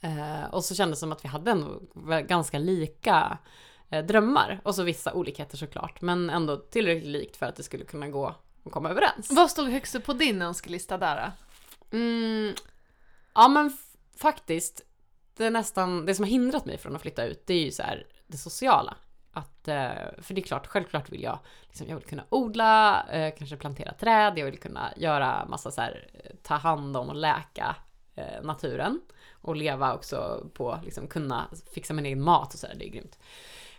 Eh, 0.00 0.44
och 0.52 0.64
så 0.64 0.74
kändes 0.74 0.98
det 0.98 1.00
som 1.00 1.12
att 1.12 1.24
vi 1.24 1.28
hade 1.28 1.50
ändå 1.50 1.80
ganska 2.28 2.58
lika 2.58 3.38
eh, 3.90 4.04
drömmar 4.04 4.60
och 4.64 4.74
så 4.74 4.82
vissa 4.82 5.12
olikheter 5.12 5.56
såklart 5.56 6.00
men 6.00 6.30
ändå 6.30 6.56
tillräckligt 6.56 7.10
likt 7.12 7.36
för 7.36 7.46
att 7.46 7.56
det 7.56 7.62
skulle 7.62 7.84
kunna 7.84 8.08
gå 8.08 8.34
att 8.64 8.72
komma 8.72 8.90
överens. 8.90 9.30
Vad 9.30 9.50
stod 9.50 9.68
högst 9.68 9.94
upp 9.94 10.04
på 10.04 10.12
din 10.12 10.42
önskelista 10.42 10.98
där? 10.98 11.16
då? 11.90 11.96
Mm, 11.96 12.54
ja 13.34 13.48
men 13.48 13.76
faktiskt, 14.16 14.80
det 15.36 15.46
är 15.46 15.50
nästan, 15.50 16.06
det 16.06 16.14
som 16.14 16.22
har 16.22 16.30
hindrat 16.30 16.64
mig 16.64 16.78
från 16.78 16.96
att 16.96 17.02
flytta 17.02 17.24
ut, 17.24 17.46
det 17.46 17.54
är 17.54 17.64
ju 17.64 17.70
så 17.70 17.82
här 17.82 18.06
det 18.26 18.36
sociala. 18.36 18.96
Att, 19.32 19.68
eh, 19.68 19.92
för 20.18 20.34
det 20.34 20.40
är 20.40 20.42
klart, 20.42 20.66
självklart 20.66 21.10
vill 21.10 21.22
jag, 21.22 21.38
liksom, 21.62 21.88
jag 21.88 21.96
vill 21.96 22.04
kunna 22.04 22.24
odla, 22.28 23.06
eh, 23.10 23.34
kanske 23.38 23.56
plantera 23.56 23.92
träd, 23.92 24.38
jag 24.38 24.44
vill 24.44 24.58
kunna 24.58 24.92
göra 24.96 25.46
massa 25.46 25.70
så 25.70 25.80
här, 25.80 26.10
eh, 26.14 26.30
ta 26.42 26.54
hand 26.54 26.96
om 26.96 27.08
och 27.08 27.16
läka 27.16 27.76
naturen. 28.42 29.00
Och 29.32 29.56
leva 29.56 29.94
också 29.94 30.46
på, 30.54 30.80
liksom 30.84 31.06
kunna 31.06 31.48
fixa 31.72 31.94
min 31.94 32.06
egen 32.06 32.22
mat 32.22 32.54
och 32.54 32.60
så 32.60 32.66
där, 32.66 32.74
det 32.74 32.86
är 32.86 32.90
grymt. 32.90 33.18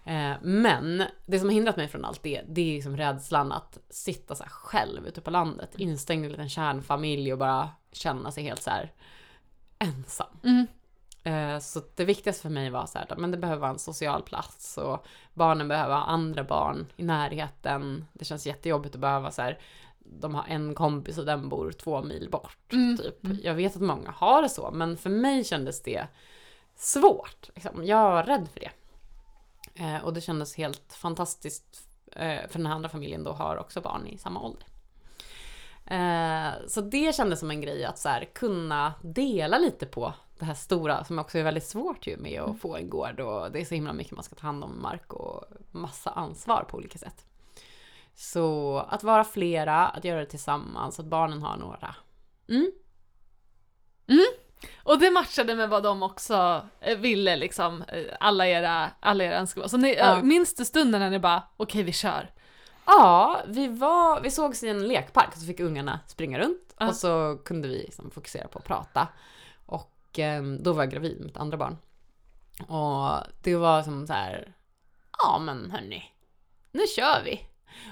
Eh, 0.05 0.33
Men 0.41 1.03
det 1.25 1.39
som 1.39 1.49
har 1.49 1.53
hindrat 1.53 1.77
mig 1.77 1.87
från 1.87 2.05
allt 2.05 2.23
det, 2.23 2.41
det 2.47 2.61
är 2.61 2.75
liksom 2.75 2.97
rädslan 2.97 3.51
att 3.51 3.77
sitta 3.89 4.35
så 4.35 4.43
här 4.43 4.49
själv 4.49 5.07
ute 5.07 5.21
på 5.21 5.31
landet, 5.31 5.69
instängd 5.77 6.23
i 6.23 6.25
en 6.25 6.31
liten 6.31 6.49
kärnfamilj 6.49 7.33
och 7.33 7.39
bara 7.39 7.69
känna 7.91 8.31
sig 8.31 8.43
helt 8.43 8.61
så 8.61 8.69
här 8.69 8.91
ensam. 9.79 10.27
Mm. 10.43 10.67
Eh, 11.23 11.59
Så 11.59 11.81
det 11.95 12.05
viktigaste 12.05 12.41
för 12.41 12.49
mig 12.49 12.69
var 12.69 12.85
så 12.85 12.97
här, 12.97 13.07
men 13.17 13.31
det 13.31 13.37
behöver 13.37 13.61
vara 13.61 13.71
en 13.71 13.79
social 13.79 14.21
plats 14.21 14.77
och 14.77 15.05
barnen 15.33 15.67
behöver 15.67 15.95
ha 15.95 16.03
andra 16.03 16.43
barn 16.43 16.87
i 16.95 17.03
närheten. 17.03 18.05
Det 18.13 18.25
känns 18.25 18.47
jättejobbigt 18.47 18.95
att 18.95 19.01
behöva 19.01 19.31
så 19.31 19.41
här, 19.41 19.59
de 19.99 20.35
har 20.35 20.45
en 20.47 20.75
kompis 20.75 21.17
och 21.17 21.25
den 21.25 21.49
bor 21.49 21.71
två 21.71 22.03
mil 22.03 22.29
bort. 22.31 22.73
Mm. 22.73 22.97
Typ. 22.97 23.43
Jag 23.43 23.53
vet 23.53 23.75
att 23.75 23.81
många 23.81 24.11
har 24.11 24.41
det 24.41 24.49
så, 24.49 24.71
men 24.71 24.97
för 24.97 25.09
mig 25.09 25.43
kändes 25.43 25.81
det 25.81 26.07
svårt. 26.75 27.49
Liksom. 27.55 27.85
Jag 27.85 28.11
var 28.11 28.23
rädd 28.23 28.47
för 28.53 28.59
det. 28.59 28.64
Eh, 29.75 30.03
och 30.03 30.13
det 30.13 30.21
kändes 30.21 30.55
helt 30.55 30.93
fantastiskt, 30.93 31.87
eh, 32.11 32.47
för 32.47 32.57
den 32.57 32.65
här 32.65 32.75
andra 32.75 32.89
familjen 32.89 33.23
då 33.23 33.31
har 33.31 33.57
också 33.57 33.81
barn 33.81 34.07
i 34.07 34.17
samma 34.17 34.41
ålder. 34.41 34.67
Eh, 35.85 36.67
så 36.67 36.81
det 36.81 37.15
kändes 37.15 37.39
som 37.39 37.51
en 37.51 37.61
grej 37.61 37.85
att 37.85 37.99
så 37.99 38.09
här, 38.09 38.25
kunna 38.33 38.93
dela 39.01 39.57
lite 39.57 39.85
på 39.85 40.13
det 40.39 40.45
här 40.45 40.53
stora 40.53 41.03
som 41.03 41.19
också 41.19 41.37
är 41.37 41.43
väldigt 41.43 41.67
svårt 41.67 42.07
ju 42.07 42.17
med 42.17 42.41
att 42.41 42.59
få 42.59 42.75
en 42.75 42.89
gård 42.89 43.19
och 43.19 43.51
det 43.51 43.61
är 43.61 43.65
så 43.65 43.75
himla 43.75 43.93
mycket 43.93 44.13
man 44.13 44.23
ska 44.23 44.35
ta 44.35 44.47
hand 44.47 44.63
om 44.63 44.81
mark 44.81 45.13
och 45.13 45.43
massa 45.71 46.09
ansvar 46.09 46.65
på 46.69 46.77
olika 46.77 46.97
sätt. 46.97 47.25
Så 48.13 48.77
att 48.77 49.03
vara 49.03 49.23
flera, 49.23 49.87
att 49.87 50.03
göra 50.03 50.19
det 50.19 50.25
tillsammans, 50.25 50.99
att 50.99 51.05
barnen 51.05 51.41
har 51.41 51.57
några. 51.57 51.95
Mm. 52.49 52.71
Och 54.83 54.99
det 54.99 55.11
matchade 55.11 55.55
med 55.55 55.69
vad 55.69 55.83
de 55.83 56.03
också 56.03 56.65
eh, 56.81 56.97
ville 56.97 57.35
liksom, 57.35 57.81
eh, 57.81 58.03
alla 58.19 58.47
era, 58.47 58.91
alla 58.99 59.23
era 59.23 59.35
önskemål. 59.37 59.69
Så 59.69 59.77
ni, 59.77 59.95
Ja. 59.95 60.21
minns 60.21 60.55
du 60.55 60.65
stunden 60.65 61.01
när 61.01 61.09
ni 61.09 61.19
bara, 61.19 61.43
okej 61.57 61.83
vi 61.83 61.91
kör? 61.93 62.31
Ja, 62.85 63.41
vi, 63.47 63.67
var, 63.67 64.21
vi 64.21 64.31
sågs 64.31 64.63
i 64.63 64.69
en 64.69 64.87
lekpark 64.87 65.27
och 65.27 65.37
så 65.37 65.45
fick 65.45 65.59
ungarna 65.59 65.99
springa 66.07 66.39
runt 66.39 66.75
Ja. 66.79 66.87
och 66.87 66.95
så 66.95 67.37
kunde 67.45 67.67
vi 67.67 67.77
liksom 67.77 68.11
fokusera 68.11 68.47
på 68.47 68.59
att 68.59 68.65
prata. 68.65 69.07
Och 69.65 70.19
eh, 70.19 70.43
då 70.43 70.73
var 70.73 70.83
jag 70.83 70.91
gravid 70.91 71.19
med 71.21 71.29
ett 71.29 71.37
andra 71.37 71.57
barn. 71.57 71.77
Och 72.67 73.23
det 73.43 73.55
var 73.55 73.83
som 73.83 74.07
så 74.07 74.13
här, 74.13 74.53
ja 75.17 75.39
men 75.39 75.71
hörni, 75.71 76.03
nu 76.71 76.81
kör 76.95 77.21
vi. 77.25 77.41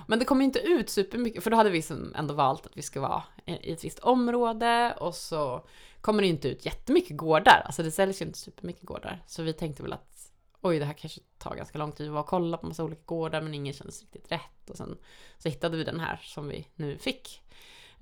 Men 0.07 0.19
det 0.19 0.25
kom 0.25 0.41
inte 0.41 0.59
ut 0.59 0.89
supermycket, 0.89 1.43
för 1.43 1.51
då 1.51 1.57
hade 1.57 1.69
vi 1.69 1.83
ändå 2.15 2.33
valt 2.33 2.65
att 2.65 2.77
vi 2.77 2.81
ska 2.81 3.01
vara 3.01 3.23
i 3.45 3.71
ett 3.73 3.83
visst 3.83 3.99
område 3.99 4.95
och 4.99 5.15
så 5.15 5.67
kommer 6.01 6.21
det 6.21 6.27
inte 6.27 6.47
ut 6.47 6.65
jättemycket 6.65 7.17
gårdar. 7.17 7.61
Alltså 7.65 7.83
det 7.83 7.91
säljs 7.91 8.21
ju 8.21 8.25
inte 8.25 8.39
supermycket 8.39 8.83
gårdar. 8.83 9.23
Så 9.27 9.43
vi 9.43 9.53
tänkte 9.53 9.83
väl 9.83 9.93
att 9.93 10.31
oj, 10.61 10.79
det 10.79 10.85
här 10.85 10.93
kanske 10.93 11.19
tar 11.37 11.55
ganska 11.55 11.77
lång 11.77 11.91
tid 11.91 12.07
att 12.07 12.13
vara 12.13 12.23
och 12.23 12.27
kolla 12.29 12.57
på 12.57 12.67
massa 12.67 12.83
olika 12.83 13.01
gårdar 13.05 13.41
men 13.41 13.53
ingen 13.53 13.73
kändes 13.73 14.01
riktigt 14.01 14.31
rätt. 14.31 14.69
Och 14.69 14.77
sen 14.77 14.97
så 15.37 15.49
hittade 15.49 15.77
vi 15.77 15.83
den 15.83 15.99
här 15.99 16.19
som 16.23 16.47
vi 16.47 16.67
nu 16.75 16.97
fick. 16.97 17.41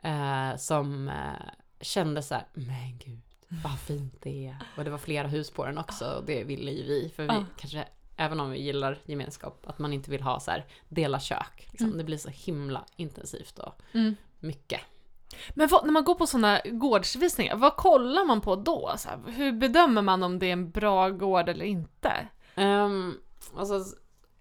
Eh, 0.04 0.56
som 0.58 1.08
eh, 1.10 1.14
kände 1.82 2.24
så 2.24 2.34
här, 2.34 2.48
men 2.54 2.98
gud 3.06 3.22
vad 3.64 3.80
fint 3.80 4.16
det 4.22 4.48
är. 4.48 4.58
Och 4.78 4.84
det 4.84 4.90
var 4.90 4.98
flera 4.98 5.28
hus 5.28 5.52
på 5.52 5.66
den 5.66 5.78
också 5.78 6.06
och 6.06 6.24
det 6.26 6.44
ville 6.44 6.72
ju 6.72 6.84
vi. 6.84 7.10
För 7.16 7.24
vi 7.24 7.30
Ja. 7.30 7.46
kanske, 7.58 7.88
även 8.22 8.40
om 8.40 8.52
vi 8.52 8.60
gillar 8.62 8.98
gemenskap, 9.06 9.68
att 9.68 9.80
man 9.80 9.94
inte 9.94 10.12
vill 10.12 10.22
ha 10.22 10.40
så 10.40 10.52
här 10.52 10.66
dela 10.90 11.20
kök. 11.20 11.68
Liksom. 11.72 11.86
Mm. 11.88 11.98
Det 11.98 12.04
blir 12.04 12.18
så 12.18 12.30
himla 12.30 12.86
intensivt 12.96 13.60
och 13.60 13.82
Mm. 13.94 14.16
mycket. 14.40 14.82
Men 15.50 15.68
vad, 15.68 15.86
när 15.86 15.92
man 15.92 16.04
går 16.04 16.16
på 16.16 16.28
sådana 16.28 16.62
gårdsvisningar, 16.66 17.56
vad 17.56 17.76
kollar 17.78 18.26
man 18.26 18.42
på 18.42 18.56
då? 18.56 18.94
Så 18.98 19.10
här, 19.10 19.20
hur 19.28 19.52
bedömer 19.52 20.02
man 20.02 20.24
om 20.24 20.40
det 20.40 20.46
är 20.46 20.54
en 20.54 20.72
bra 20.72 21.10
gård 21.10 21.50
eller 21.50 21.66
inte? 21.66 22.28
Um, 22.56 23.18
alltså, 23.58 23.84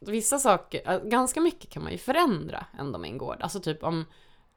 vissa 0.00 0.38
saker, 0.38 0.90
äh, 0.92 1.00
ganska 1.04 1.40
mycket 1.40 1.70
kan 1.70 1.82
man 1.82 1.92
ju 1.92 1.98
förändra 1.98 2.66
ändå 2.78 2.98
med 2.98 3.10
en 3.10 3.18
gård. 3.18 3.36
Alltså 3.40 3.60
typ 3.60 3.82
om 3.82 4.04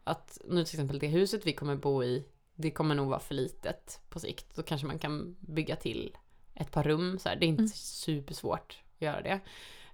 att 0.04 0.38
nu 0.46 0.64
till 0.66 0.76
exempel 0.76 1.00
det 1.00 1.08
huset 1.08 1.46
vi 1.46 1.54
kommer 1.54 1.76
bo 1.76 2.04
i, 2.04 2.26
det 2.56 2.72
kommer 2.72 2.96
nog 2.96 3.08
vara 3.10 3.20
för 3.20 3.36
litet 3.36 4.00
på 4.10 4.20
sikt. 4.20 4.56
Då 4.56 4.64
kanske 4.64 4.88
man 4.88 5.00
kan 5.00 5.36
bygga 5.40 5.76
till 5.76 6.18
ett 6.56 6.72
par 6.72 6.84
rum 6.84 7.20
så 7.20 7.30
här. 7.30 7.36
Det 7.36 7.46
är 7.46 7.48
inte 7.48 7.62
Mm. 7.62 7.70
supersvårt 7.76 8.78
göra 9.04 9.22
det. 9.22 9.40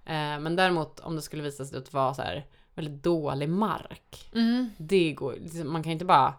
Eh, 0.04 0.38
men 0.40 0.56
däremot 0.56 1.00
om 1.00 1.16
det 1.16 1.22
skulle 1.22 1.42
visa 1.42 1.64
sig 1.64 1.78
att 1.78 1.92
vara 1.92 2.14
så 2.14 2.22
här 2.22 2.46
väldigt 2.74 3.02
dålig 3.02 3.48
mark. 3.48 4.30
Mm. 4.34 4.70
Det 4.76 5.12
går 5.12 5.36
liksom, 5.40 5.72
man 5.72 5.82
kan 5.82 5.92
inte 5.92 6.04
bara 6.04 6.34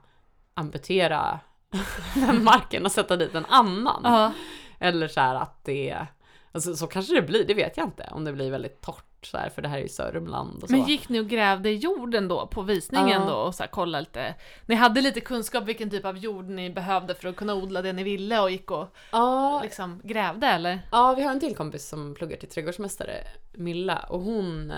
amputera 0.53 1.39
den 2.13 2.43
marken 2.43 2.85
och 2.85 2.91
sätta 2.91 3.17
dit 3.17 3.35
en 3.35 3.45
annan. 3.45 4.01
Ja. 4.03 4.33
Eller 4.79 5.07
så 5.07 5.19
här 5.19 5.35
att 5.35 5.63
det 5.63 6.07
alltså, 6.51 6.75
så 6.75 6.87
kanske 6.87 7.15
det 7.15 7.21
blir, 7.21 7.47
det 7.47 7.53
vet 7.53 7.77
jag 7.77 7.87
inte. 7.87 8.09
Om 8.11 8.23
det 8.23 8.33
blir 8.33 8.51
väldigt 8.51 8.81
torrt 8.81 9.10
så 9.25 9.37
här, 9.37 9.49
för 9.49 9.61
det 9.61 9.67
här 9.67 9.77
är 9.77 9.81
ju 9.81 9.87
Sörmland 9.87 10.63
och 10.63 10.69
så. 10.69 10.75
Men 10.75 10.85
gick 10.87 11.09
ni 11.09 11.19
och 11.19 11.27
grävde 11.27 11.69
i 11.69 11.75
jorden 11.75 12.27
då 12.27 12.47
på 12.47 12.61
visningen 12.61 13.21
Ja. 13.21 13.29
då 13.29 13.35
och 13.35 13.55
så 13.55 13.63
här, 13.63 13.69
kolla 13.69 13.99
lite? 13.99 14.35
Ni 14.65 14.75
hade 14.75 15.01
lite 15.01 15.21
kunskap 15.21 15.63
vilken 15.63 15.89
typ 15.89 16.05
av 16.05 16.17
jord 16.17 16.49
ni 16.49 16.69
behövde 16.69 17.15
för 17.15 17.29
att 17.29 17.35
kunna 17.35 17.55
odla 17.55 17.81
det 17.81 17.93
ni 17.93 18.03
ville 18.03 18.39
och 18.39 18.51
gick 18.51 18.71
och 18.71 18.87
ja, 19.11 19.61
liksom 19.63 20.01
grävde 20.03 20.47
eller? 20.47 20.87
ja, 20.91 21.13
vi 21.13 21.23
har 21.23 21.31
en 21.31 21.39
till 21.39 21.55
kompis 21.55 21.87
som 21.89 22.15
pluggar 22.15 22.37
till 22.37 22.49
trädgårdsmästare, 22.49 23.17
Milla, 23.53 23.99
och 24.09 24.21
hon 24.21 24.71
eh, 24.71 24.77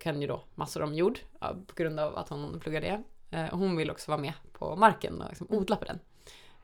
kan 0.00 0.20
ju 0.20 0.26
då 0.26 0.44
massor 0.54 0.82
om 0.82 0.94
jord 0.94 1.18
på 1.66 1.74
grund 1.74 2.00
av 2.00 2.16
att 2.16 2.28
hon 2.28 2.60
pluggar 2.60 2.80
det. 2.80 3.02
Eh, 3.30 3.46
hon 3.58 3.76
vill 3.76 3.90
också 3.90 4.10
vara 4.10 4.20
med 4.20 4.32
på 4.52 4.76
marken 4.76 5.22
och 5.22 5.28
liksom 5.28 5.46
odla 5.50 5.76
på 5.76 5.84
den 5.84 5.98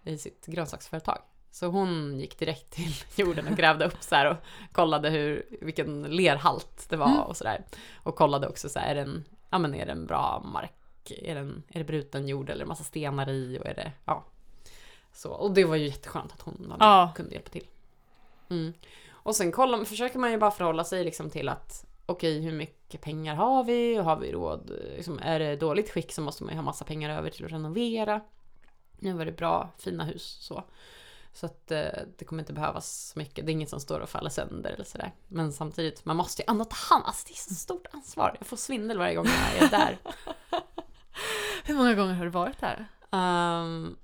i 0.03 0.19
sitt 0.19 0.47
grönsaksföretag. 0.47 1.19
Så 1.57 1.67
hon 1.67 2.19
gick 2.21 2.39
direkt 2.39 2.71
till 2.71 2.93
jorden 3.27 3.47
och 3.49 3.57
grävde 3.57 3.85
upp 3.87 3.97
så 4.03 4.15
här 4.15 4.31
och 4.31 4.37
kollade 4.73 5.11
hur, 5.11 5.47
vilken 5.61 6.03
lerhalt 6.03 6.87
det 6.89 6.97
var 6.97 7.07
Mm. 7.07 7.21
och 7.21 7.37
sådär. 7.37 7.65
Och 8.03 8.17
kollade 8.17 8.49
också 8.49 8.69
så 8.69 8.79
här, 8.79 8.91
är 8.91 8.95
det 8.95 9.01
en, 9.01 9.25
ja 9.51 9.59
men 9.59 9.75
är 9.75 9.87
det 9.87 9.93
en 9.93 10.07
bra 10.07 10.43
mark? 10.53 11.11
Är, 11.11 11.35
den, 11.35 11.63
är 11.69 11.79
det 11.79 11.85
bruten 11.85 12.29
jord 12.29 12.51
eller 12.51 12.65
massa 12.65 12.85
stenar 12.85 13.31
i 13.31 13.59
och 13.61 13.67
är 13.67 13.75
det, 13.75 13.93
ja. 14.05 14.25
Så, 15.13 15.31
och 15.31 15.51
det 15.55 15.65
var 15.65 15.77
ju 15.77 15.87
jätteskönt 15.87 16.33
att 16.33 16.41
hon 16.43 16.55
var 16.59 16.77
med 16.77 16.87
Ja. 16.87 17.13
kunde 17.17 17.33
hjälpa 17.33 17.51
till. 17.51 17.67
Mm. 18.51 18.73
Och 19.11 19.37
sen 19.37 19.53
kollar, 19.53 19.85
försöker 19.85 20.19
man 20.19 20.31
ju 20.31 20.39
bara 20.39 20.51
förhålla 20.51 20.85
sig 20.85 21.05
liksom 21.05 21.31
till 21.31 21.49
att 21.49 21.87
okej, 22.07 22.41
hur 22.41 22.53
mycket 22.53 23.01
pengar 23.01 23.35
har 23.35 23.65
vi? 23.65 23.97
Har 23.97 24.17
vi 24.17 24.33
råd? 24.33 24.71
Liksom, 24.97 25.19
är 25.23 25.39
det 25.39 25.57
dåligt 25.57 25.91
skick 25.91 26.13
så 26.13 26.23
måste 26.23 26.45
man 26.45 26.53
ju 26.53 26.57
ha 26.59 26.65
massa 26.65 26.85
pengar 26.85 27.11
över 27.19 27.31
till 27.31 27.45
att 27.45 27.53
renovera. 27.53 28.21
Nu 28.99 29.13
var 29.13 29.25
det 29.25 29.33
bra, 29.33 29.71
fina 29.79 30.05
hus 30.05 30.39
så. 30.41 30.65
Så 31.37 31.47
att 31.47 31.71
eh, 31.71 31.87
det 32.19 32.25
kommer 32.25 32.43
inte 32.43 32.53
behövas 32.53 33.09
så 33.13 33.19
mycket. 33.19 33.47
Det 33.47 33.51
är 33.51 33.53
inget 33.53 33.71
som 33.71 33.81
står 33.81 34.01
och 34.01 34.09
faller 34.09 34.31
sönder 34.31 34.71
eller 34.71 34.85
sådär. 34.85 35.15
Men 35.29 35.53
samtidigt, 35.53 36.05
man 36.05 36.17
måste 36.17 36.43
ju 36.43 36.47
ändå 36.49 36.65
ta 36.65 36.77
hand 36.95 37.05
Alltså 37.07 37.25
det 37.29 37.33
är 37.33 37.37
så 37.37 37.55
stort 37.55 37.87
ansvar. 37.91 38.37
Jag 38.39 38.47
får 38.47 38.57
svindel 38.57 38.99
varje 38.99 39.15
gång 39.15 39.27
jag 39.27 39.63
är 39.67 39.71
där. 39.71 39.99
Hur 41.65 41.75
många 41.75 41.95
gånger 41.95 42.15
har 42.15 42.25
du 42.25 42.31
varit 42.31 42.61
där? 42.61 42.87
Um, 43.11 43.97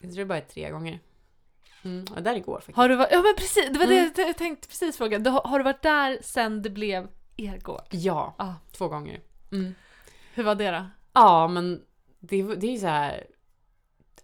jag 0.00 0.10
tror 0.10 0.18
det 0.18 0.24
bara 0.26 0.38
är 0.38 0.42
tre 0.42 0.70
gånger. 0.70 1.00
Mm, 1.82 2.04
jag 2.08 2.14
var 2.14 2.22
där 2.22 2.34
igår 2.36 2.56
faktiskt. 2.56 2.76
Har 2.76 2.88
du 2.88 2.96
varit, 2.96 3.12
ja 3.12 3.22
men 3.22 3.34
precis, 3.36 3.68
det 3.72 3.78
var 3.78 3.86
Mm. 3.86 4.12
det 4.16 4.22
jag 4.22 4.36
tänkte 4.38 4.68
precis 4.68 4.96
fråga. 4.96 5.18
Du, 5.18 5.30
har, 5.30 5.42
har 5.42 5.58
du 5.58 5.64
varit 5.64 5.82
där 5.82 6.18
sen 6.22 6.62
det 6.62 6.70
blev 6.70 7.08
er 7.36 7.58
gård? 7.58 7.86
Ja, 7.90 8.34
Ja. 8.38 8.54
två 8.72 8.88
gånger. 8.88 9.20
Mm. 9.52 9.74
Hur 10.34 10.44
var 10.44 10.54
det 10.54 10.70
då? 10.70 10.84
Ja, 11.12 11.48
men 11.48 11.82
det, 12.20 12.42
det 12.42 12.66
är 12.66 12.72
ju 12.72 12.78
så 12.78 12.86
här. 12.86 13.26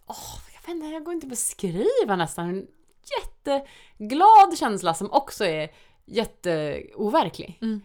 Jag 0.07 0.15
vet 0.75 0.83
inte, 0.83 0.93
jag 0.93 1.03
går 1.03 1.13
inte 1.13 1.25
att 1.25 1.29
beskriva 1.29 2.15
nästan. 2.15 2.49
En 2.49 2.67
jätteglad 3.19 4.57
känsla 4.57 4.93
som 4.93 5.11
också 5.11 5.45
är 5.45 5.71
jätteoverklig. 6.05 7.57
Mm. 7.61 7.81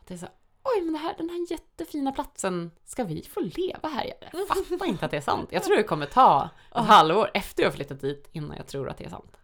Att 0.00 0.06
det 0.06 0.14
är 0.14 0.18
så 0.18 0.26
oj 0.64 0.82
men 0.82 0.94
här, 0.94 1.14
den 1.18 1.30
här 1.30 1.46
jättefina 1.50 2.12
platsen, 2.12 2.70
ska 2.84 3.04
vi 3.04 3.22
få 3.22 3.40
leva 3.40 3.88
här? 3.88 4.12
Jag 4.32 4.48
fattar 4.48 4.86
inte 4.86 5.04
att 5.04 5.10
det 5.10 5.16
är 5.16 5.20
sant. 5.20 5.48
Jag 5.52 5.62
tror 5.62 5.76
det 5.76 5.82
kommer 5.82 6.06
ta 6.06 6.50
ett 6.74 6.86
halvår 6.86 7.30
efter 7.34 7.62
jag 7.62 7.74
flyttat 7.74 8.00
dit 8.00 8.28
innan 8.32 8.56
jag 8.56 8.66
tror 8.66 8.88
att 8.88 8.98
det 8.98 9.04
är 9.04 9.10
sant. 9.10 9.36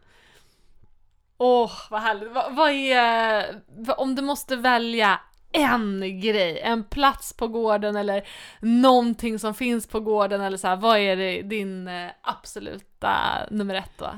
Åh, 1.39 1.73
vad 1.91 2.01
härligt. 2.01 2.33
Vad, 2.33 2.55
vad 2.55 2.71
är, 2.71 3.63
om 3.97 4.15
du 4.15 4.23
måste 4.23 4.57
välja 4.57 5.21
en 5.53 6.21
grej, 6.21 6.61
en 6.61 6.85
plats 6.85 7.33
på 7.33 7.49
gården 7.49 7.97
eller 7.97 8.23
någonting 8.61 9.39
som 9.39 9.55
finns 9.55 9.87
på 9.87 10.01
gården 10.01 10.41
eller 10.41 10.57
så 10.57 10.69
här, 10.69 10.77
vad 10.77 10.99
är 10.99 11.17
det, 11.17 11.43
din 11.43 11.89
eh, 11.89 12.09
absoluta 12.23 13.17
nummer 13.51 13.75
ett 13.75 13.93
då? 13.99 14.11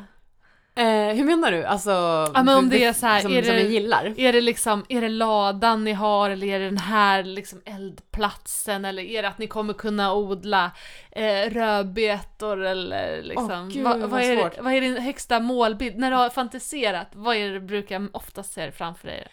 Eh, 0.76 1.14
hur 1.16 1.24
menar 1.24 1.50
du? 1.52 1.64
Alltså, 1.64 1.90
Ja 2.34 2.42
men 2.42 2.48
om 2.58 2.68
det 2.68 2.84
är 2.84 2.92
så 2.92 3.06
här, 3.06 3.20
som, 3.20 3.32
är, 3.32 3.42
som 3.42 3.54
jag 3.54 3.64
det, 3.64 3.68
gillar? 3.68 4.14
är 4.16 4.32
det 4.32 4.40
liksom, 4.40 4.84
är 4.88 5.00
det 5.00 5.08
ladan 5.08 5.84
ni 5.84 5.92
har 5.92 6.30
eller 6.30 6.46
är 6.46 6.58
det 6.58 6.64
den 6.64 6.78
här 6.78 7.22
liksom 7.22 7.62
eldplatsen 7.64 8.84
eller 8.84 9.02
är 9.02 9.22
det 9.22 9.28
att 9.28 9.38
ni 9.38 9.46
kommer 9.46 9.72
kunna 9.74 10.14
odla 10.14 10.70
eh, 11.10 11.50
rödbetor 11.50 12.64
eller 12.64 13.22
liksom, 13.22 13.50
Åh, 13.50 13.68
gud, 13.68 13.84
vad, 13.84 13.98
vad 14.00 14.10
vad, 14.10 14.20
är, 14.22 14.36
det- 14.36 14.62
vad 14.62 14.72
är 14.72 14.80
din 14.80 14.96
högsta 14.96 15.40
målbild? 15.40 15.96
När 15.98 16.10
du 16.10 16.16
har 16.16 16.30
fantiserat, 16.30 17.08
vad 17.12 17.36
är 17.36 17.48
det 17.48 17.54
du 17.54 17.60
brukar 17.60 18.08
oftast 18.12 18.52
se 18.52 18.72
framför 18.72 19.08
dig? 19.08 19.26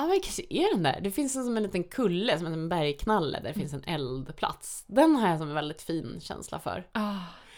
Ja 0.00 0.06
men 0.06 0.20
kanske 0.20 0.42
är 0.50 0.74
den 0.74 0.82
där. 0.82 1.00
Det 1.00 1.10
finns 1.10 1.36
en, 1.36 1.44
som 1.44 1.56
en 1.56 1.62
liten 1.62 1.84
kulle, 1.84 2.38
som 2.38 2.46
en 2.46 2.68
bergknalle 2.68 3.40
där 3.40 3.48
det 3.48 3.54
finns 3.58 3.72
en 3.72 3.84
eldplats. 3.84 4.84
Den 4.86 5.16
har 5.16 5.28
jag 5.28 5.38
som 5.38 5.48
en 5.48 5.54
väldigt 5.54 5.82
fin 5.82 6.18
känsla 6.20 6.58
för. 6.58 6.86
Ah. 6.92 7.14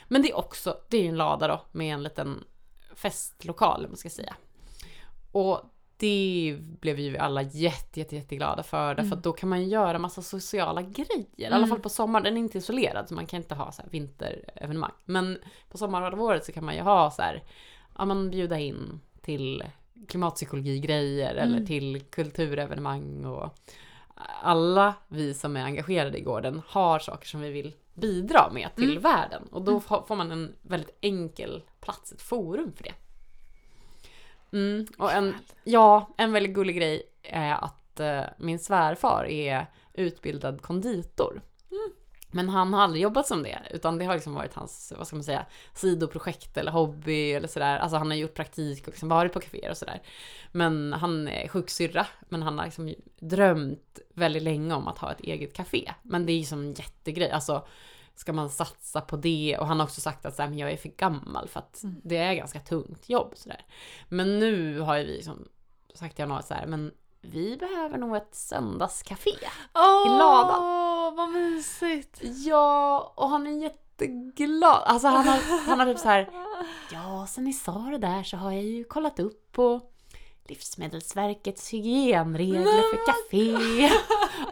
Men 0.09 0.23
det 0.23 0.31
är 0.31 0.37
också, 0.39 0.77
det 0.89 0.97
är 0.97 1.03
ju 1.03 1.09
en 1.09 1.17
lada 1.17 1.49
då 1.49 1.61
med 1.73 1.95
en 1.95 2.03
liten 2.03 2.45
festlokal 2.95 3.85
om 3.85 3.91
man 3.91 3.97
ska 3.97 4.11
säga. 4.11 4.35
Och 5.33 5.61
det 5.97 6.57
blev 6.61 6.97
vi 6.97 7.03
ju 7.03 7.19
alla 7.19 7.43
jätte, 7.43 8.01
jätte, 8.01 8.17
jätteglada 8.17 8.63
för 8.63 8.89
därför 8.95 9.03
Mm. 9.07 9.19
att 9.19 9.25
då 9.25 9.33
kan 9.33 9.49
man 9.49 9.69
göra 9.69 9.99
massa 9.99 10.23
sociala 10.23 10.83
grejer. 10.83 11.25
I 11.37 11.45
alla 11.47 11.57
Mm. 11.57 11.69
fall 11.69 11.81
på 11.81 11.89
sommaren, 11.89 12.25
den 12.25 12.37
är 12.37 12.39
inte 12.41 12.59
isolerad 12.59 13.09
så 13.09 13.15
man 13.15 13.27
kan 13.27 13.37
inte 13.37 13.55
ha 13.55 13.73
så 13.73 13.83
här 13.83 13.89
vinterevenemang. 13.91 14.93
Men 15.05 15.39
på 15.71 15.79
sommarhalvåret 15.79 16.45
så 16.45 16.53
kan 16.53 16.65
man 16.65 16.75
ju 16.75 16.81
ha 16.81 17.11
så 17.11 17.23
här, 17.23 17.43
ja 17.99 18.05
man 18.05 18.31
bjuda 18.31 18.59
in 18.59 19.01
till 19.21 19.65
klimatpsykologigrejer 20.09 21.35
eller 21.35 21.57
Mm. 21.57 21.67
till 21.67 22.01
kulturevenemang 22.11 23.25
och 23.25 23.55
alla 24.43 24.95
vi 25.09 25.35
som 25.35 25.57
är 25.57 25.65
engagerade 25.65 26.19
i 26.19 26.21
gården 26.21 26.63
har 26.67 26.99
saker 26.99 27.27
som 27.29 27.41
vi 27.41 27.51
vill 27.51 27.75
bidra 27.95 28.51
med 28.53 28.69
till 28.77 28.91
Mm. 28.91 29.03
världen 29.03 29.43
och 29.53 29.63
då 29.63 29.71
Mm. 29.71 29.83
får 29.83 30.03
får 30.09 30.17
man 30.17 30.31
en 30.33 30.55
väldigt 30.63 30.99
enkel 31.01 31.63
plats, 31.81 32.13
ett 32.13 32.23
forum 32.23 32.73
för 32.73 32.85
det. 32.85 32.95
Mm, 34.53 34.87
och 34.99 35.13
en, 35.13 35.35
ja, 35.65 36.09
en 36.17 36.33
väldigt 36.33 36.55
gullig 36.55 36.77
grej 36.77 37.03
är 37.23 37.53
att 37.65 38.01
eh, 38.01 38.23
min 38.39 38.59
svärfar 38.59 39.25
är 39.25 39.67
utbildad 39.93 40.63
konditor. 40.63 41.43
Men 42.31 42.49
han 42.49 42.75
har 42.75 42.83
aldrig 42.83 43.03
jobbat 43.03 43.27
som 43.27 43.43
det, 43.43 43.59
utan 43.71 43.99
det 43.99 44.05
har 44.05 44.15
liksom 44.15 44.35
varit 44.35 44.55
hans, 44.55 44.93
vad 44.99 45.07
ska 45.07 45.17
man 45.17 45.25
säga, 45.25 45.47
sidoprojekt 45.75 46.57
eller 46.57 46.73
hobby 46.73 47.33
eller 47.33 47.49
sådär. 47.49 47.79
Alltså 47.79 47.97
han 47.97 48.11
har 48.11 48.17
gjort 48.17 48.35
praktik 48.35 48.83
och 48.83 48.89
liksom 48.89 49.09
varit 49.09 49.33
på 49.33 49.41
kaféer 49.41 49.71
och 49.71 49.77
sådär. 49.77 50.03
Men 50.53 50.93
han 50.93 51.29
är 51.29 51.49
sjuksyrra, 51.49 52.07
men 52.29 52.43
han 52.43 52.59
har 52.59 52.65
liksom 52.65 52.95
drömt 53.21 53.99
väldigt 54.15 54.43
länge 54.43 54.75
om 54.75 54.89
att 54.89 54.99
ha 54.99 55.13
ett 55.13 55.21
eget 55.21 55.55
café. 55.55 55.93
Men 56.03 56.27
det 56.27 56.33
är 56.33 56.39
ju 56.39 56.45
som 56.45 56.61
en 56.61 56.75
jättegrej, 56.75 57.31
alltså 57.31 57.67
ska 58.15 58.33
man 58.33 58.51
satsa 58.51 59.01
på 59.01 59.17
det? 59.17 59.57
Och 59.61 59.67
han 59.67 59.81
har 59.81 59.87
också 59.87 60.01
sagt 60.01 60.27
att 60.27 60.35
så 60.37 60.43
här, 60.43 60.49
men 60.49 60.59
jag 60.59 60.71
är 60.71 60.77
för 60.77 60.89
gammal 60.89 61.49
för 61.49 61.61
att 61.61 61.83
Mm. 61.83 62.01
det 62.05 62.17
är 62.17 62.35
ganska 62.35 62.61
tungt 62.61 63.09
jobb. 63.09 63.33
sådär. 63.37 63.65
Men 64.09 64.39
nu 64.39 64.81
har 64.81 64.97
ju 64.97 65.05
vi 65.05 65.23
som 65.23 65.49
sagt 65.95 66.17
till 66.17 66.25
honom 66.25 66.43
så 66.43 66.55
här, 66.55 66.67
men 66.67 66.93
vi 67.21 67.57
behöver 67.57 67.99
nog 67.99 68.17
ett 68.17 68.35
söndagscafé. 68.35 69.31
Åh, 69.75 70.19
ladan. 70.19 71.17
vad 71.17 71.29
mysigt! 71.29 72.21
Ja, 72.23 73.13
och 73.17 73.29
han 73.29 73.47
är 73.47 73.63
jätteglad. 73.63 74.83
Alltså 74.85 75.09
han 75.09 75.29
har, 75.29 75.67
han 75.67 75.81
har 75.81 75.87
typ 75.87 75.99
så 75.99 76.09
här, 76.09 76.31
ja 76.93 77.27
sen 77.29 77.45
ni 77.45 77.53
sa 77.53 77.73
det 77.73 77.99
där 77.99 78.23
så 78.23 78.37
har 78.37 78.53
jag 78.53 78.63
ju 78.63 78.85
kollat 78.85 79.21
upp 79.21 79.53
på 79.53 79.81
Livsmedelsverkets 80.51 81.73
hygienregler 81.73 82.91
för 82.91 83.07
café. 83.07 83.91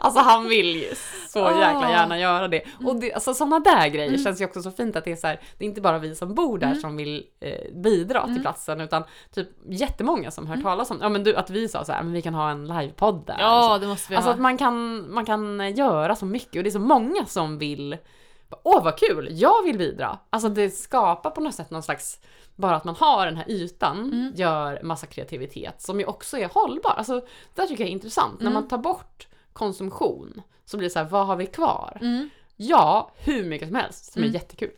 Alltså 0.01 0.21
han 0.21 0.47
vill 0.49 0.75
ju 0.75 0.93
så 1.29 1.39
jäkla 1.39 1.87
Ah. 1.87 1.91
gärna 1.91 2.19
göra 2.19 2.47
det. 2.47 2.61
Och 2.85 2.95
det, 2.95 3.13
alltså 3.13 3.33
sådana 3.33 3.59
där 3.59 3.87
grejer 3.87 4.07
Mm. 4.09 4.23
känns 4.23 4.41
ju 4.41 4.45
också 4.45 4.61
så 4.61 4.71
fint 4.71 4.95
att 4.95 5.05
det 5.05 5.11
är 5.11 5.15
så 5.15 5.27
här, 5.27 5.39
det 5.57 5.65
är 5.65 5.69
inte 5.69 5.81
bara 5.81 5.99
vi 5.99 6.15
som 6.15 6.35
bor 6.35 6.57
där 6.57 6.67
Mm. 6.67 6.79
som 6.79 6.95
vill 6.95 7.25
eh, 7.39 7.73
bidra 7.75 8.21
till 8.21 8.29
Mm. 8.31 8.41
platsen 8.41 8.81
utan 8.81 9.03
typ 9.35 9.47
jättemånga 9.69 10.31
som 10.31 10.47
hör 10.47 10.57
talas 10.57 10.91
om, 10.91 10.97
ja 11.01 11.09
men 11.09 11.23
du 11.23 11.35
att 11.35 11.49
vi 11.49 11.67
sa 11.67 11.85
så 11.85 11.91
här, 11.91 12.03
men 12.03 12.13
vi 12.13 12.21
kan 12.21 12.33
ha 12.33 12.49
en 12.51 12.67
livepodd 12.67 13.23
där. 13.27 13.35
Ja, 13.39 13.45
Alltså, 13.45 13.79
det 13.79 13.87
måste 13.87 14.07
vi 14.09 14.15
alltså 14.15 14.29
ha. 14.29 14.33
att 14.33 14.41
man 14.41 14.57
kan, 14.57 15.05
man 15.13 15.25
kan 15.25 15.75
göra 15.75 16.15
så 16.15 16.25
mycket 16.25 16.55
och 16.57 16.63
det 16.63 16.69
är 16.69 16.71
så 16.71 16.79
många 16.79 17.25
som 17.25 17.57
vill 17.57 17.97
Åh 18.63 18.83
vad 18.83 18.97
kul, 18.97 19.27
jag 19.31 19.63
vill 19.63 19.77
bidra! 19.77 20.19
Alltså 20.29 20.49
det 20.49 20.69
skapar 20.69 21.29
på 21.31 21.41
något 21.41 21.55
sätt 21.55 21.71
någon 21.71 21.83
slags, 21.83 22.19
bara 22.55 22.75
att 22.75 22.83
man 22.83 22.95
har 22.95 23.25
den 23.25 23.35
här 23.37 23.49
ytan 23.49 23.97
Mm. 23.99 24.31
gör 24.35 24.79
massa 24.83 25.07
kreativitet 25.07 25.81
som 25.81 25.99
ju 25.99 26.05
också 26.05 26.37
är 26.37 26.49
hållbar. 26.49 26.91
Alltså 26.97 27.21
det 27.55 27.67
tycker 27.67 27.83
jag 27.83 27.89
är 27.89 27.93
intressant. 27.93 28.33
När 28.39 28.41
Mm. 28.41 28.53
man 28.53 28.67
tar 28.67 28.77
bort 28.77 29.27
konsumtion 29.53 30.41
så 30.65 30.77
blir 30.77 30.87
det 30.89 30.93
så 30.93 30.99
här, 30.99 31.05
vad 31.05 31.27
har 31.27 31.35
vi 31.35 31.45
kvar? 31.45 31.97
Mm. 32.01 32.29
Ja, 32.55 33.11
hur 33.17 33.45
mycket 33.45 33.67
som 33.67 33.75
helst 33.75 34.13
som 34.13 34.21
Mm. 34.21 34.29
är 34.29 34.33
jättekul. 34.33 34.71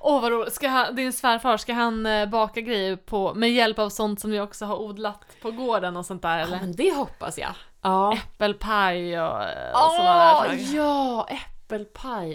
Åh 0.00 0.20
vad 0.22 0.32
roligt, 0.32 0.52
ska 0.52 0.68
han, 0.68 0.94
din 0.96 1.12
svärfar, 1.12 1.56
ska 1.56 1.72
han 1.74 2.06
eh, 2.06 2.26
baka 2.28 2.60
grejer 2.60 2.96
på, 2.96 3.34
med 3.34 3.52
hjälp 3.52 3.78
av 3.78 3.88
sånt 3.88 4.20
som 4.20 4.30
vi 4.30 4.40
också 4.40 4.64
har 4.66 4.76
odlat 4.76 5.20
på 5.42 5.50
gården 5.50 5.96
och 5.96 6.06
sånt 6.06 6.22
där 6.22 6.38
Ja, 6.38 6.44
eller? 6.44 6.60
men 6.60 6.72
det 6.72 6.94
hoppas 6.94 7.38
jag. 7.38 7.50
Ja. 7.82 8.12
Äppelpaj 8.16 9.20
och, 9.20 9.42
eh, 9.42 9.72
och 9.72 9.92
sådana 9.92 10.14
där 10.24 10.34
saker. 10.58 10.76
ja, 10.76 11.22
äppelpaj. 11.30 11.50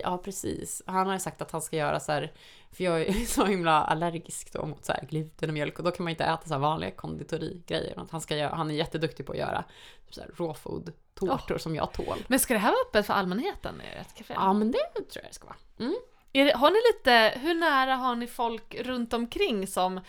Ja, 0.04 0.18
precis. 0.18 0.82
Han 0.86 1.08
har 1.08 1.14
ju 1.14 1.20
sagt 1.20 1.42
att 1.42 1.52
han 1.52 1.62
ska 1.62 1.76
göra 1.76 2.00
så 2.00 2.12
här, 2.12 2.34
för 2.72 2.84
jag 2.84 3.02
är 3.02 3.14
så 3.26 3.46
himla 3.46 3.84
allergisk 3.84 4.54
då 4.54 4.66
mot 4.66 4.86
så 4.86 4.92
här 4.92 5.06
gluten 5.10 5.50
och 5.50 5.54
mjölk 5.54 5.80
och 5.80 5.86
då 5.86 5.92
kan 5.92 6.04
man 6.04 6.12
inte 6.12 6.24
äta 6.24 6.48
så 6.48 6.54
här 6.54 6.62
vanliga 6.62 6.92
konditorigrejer. 6.92 8.06
Han, 8.12 8.22
ska 8.22 8.36
göra, 8.36 8.56
han 8.56 8.72
är 8.72 8.76
jätteduktig 8.76 9.26
på 9.26 9.32
att 9.32 9.38
göra 9.38 9.64
typ 10.06 10.14
så 10.14 10.22
här 10.22 10.30
raw 10.38 10.54
food 10.54 10.94
tårtor 11.14 11.58
som 11.58 11.76
jag 11.76 11.94
tål. 11.94 12.18
Men 12.28 12.40
ska 12.40 12.54
det 12.54 12.60
här 12.60 12.72
vara 12.72 12.82
öppet 12.90 13.06
för 13.06 13.14
allmänheten 13.14 13.82
ert 14.00 14.18
café? 14.18 14.34
Ja, 14.38 14.54
men 14.54 14.72
det 14.72 14.92
tror 14.96 15.24
jag 15.24 15.30
det 15.30 15.34
ska 15.34 15.46
vara. 15.46 15.58
Mm. 15.80 15.96
Är 16.34 16.46
det, 16.46 16.52
har 16.56 16.70
ni 16.70 16.80
lite, 16.94 17.40
hur 17.40 17.54
nära 17.54 17.96
har 17.96 18.16
ni 18.16 18.28
folk 18.28 18.76
runt 18.76 19.14
omkring 19.14 19.68
som, 19.68 20.00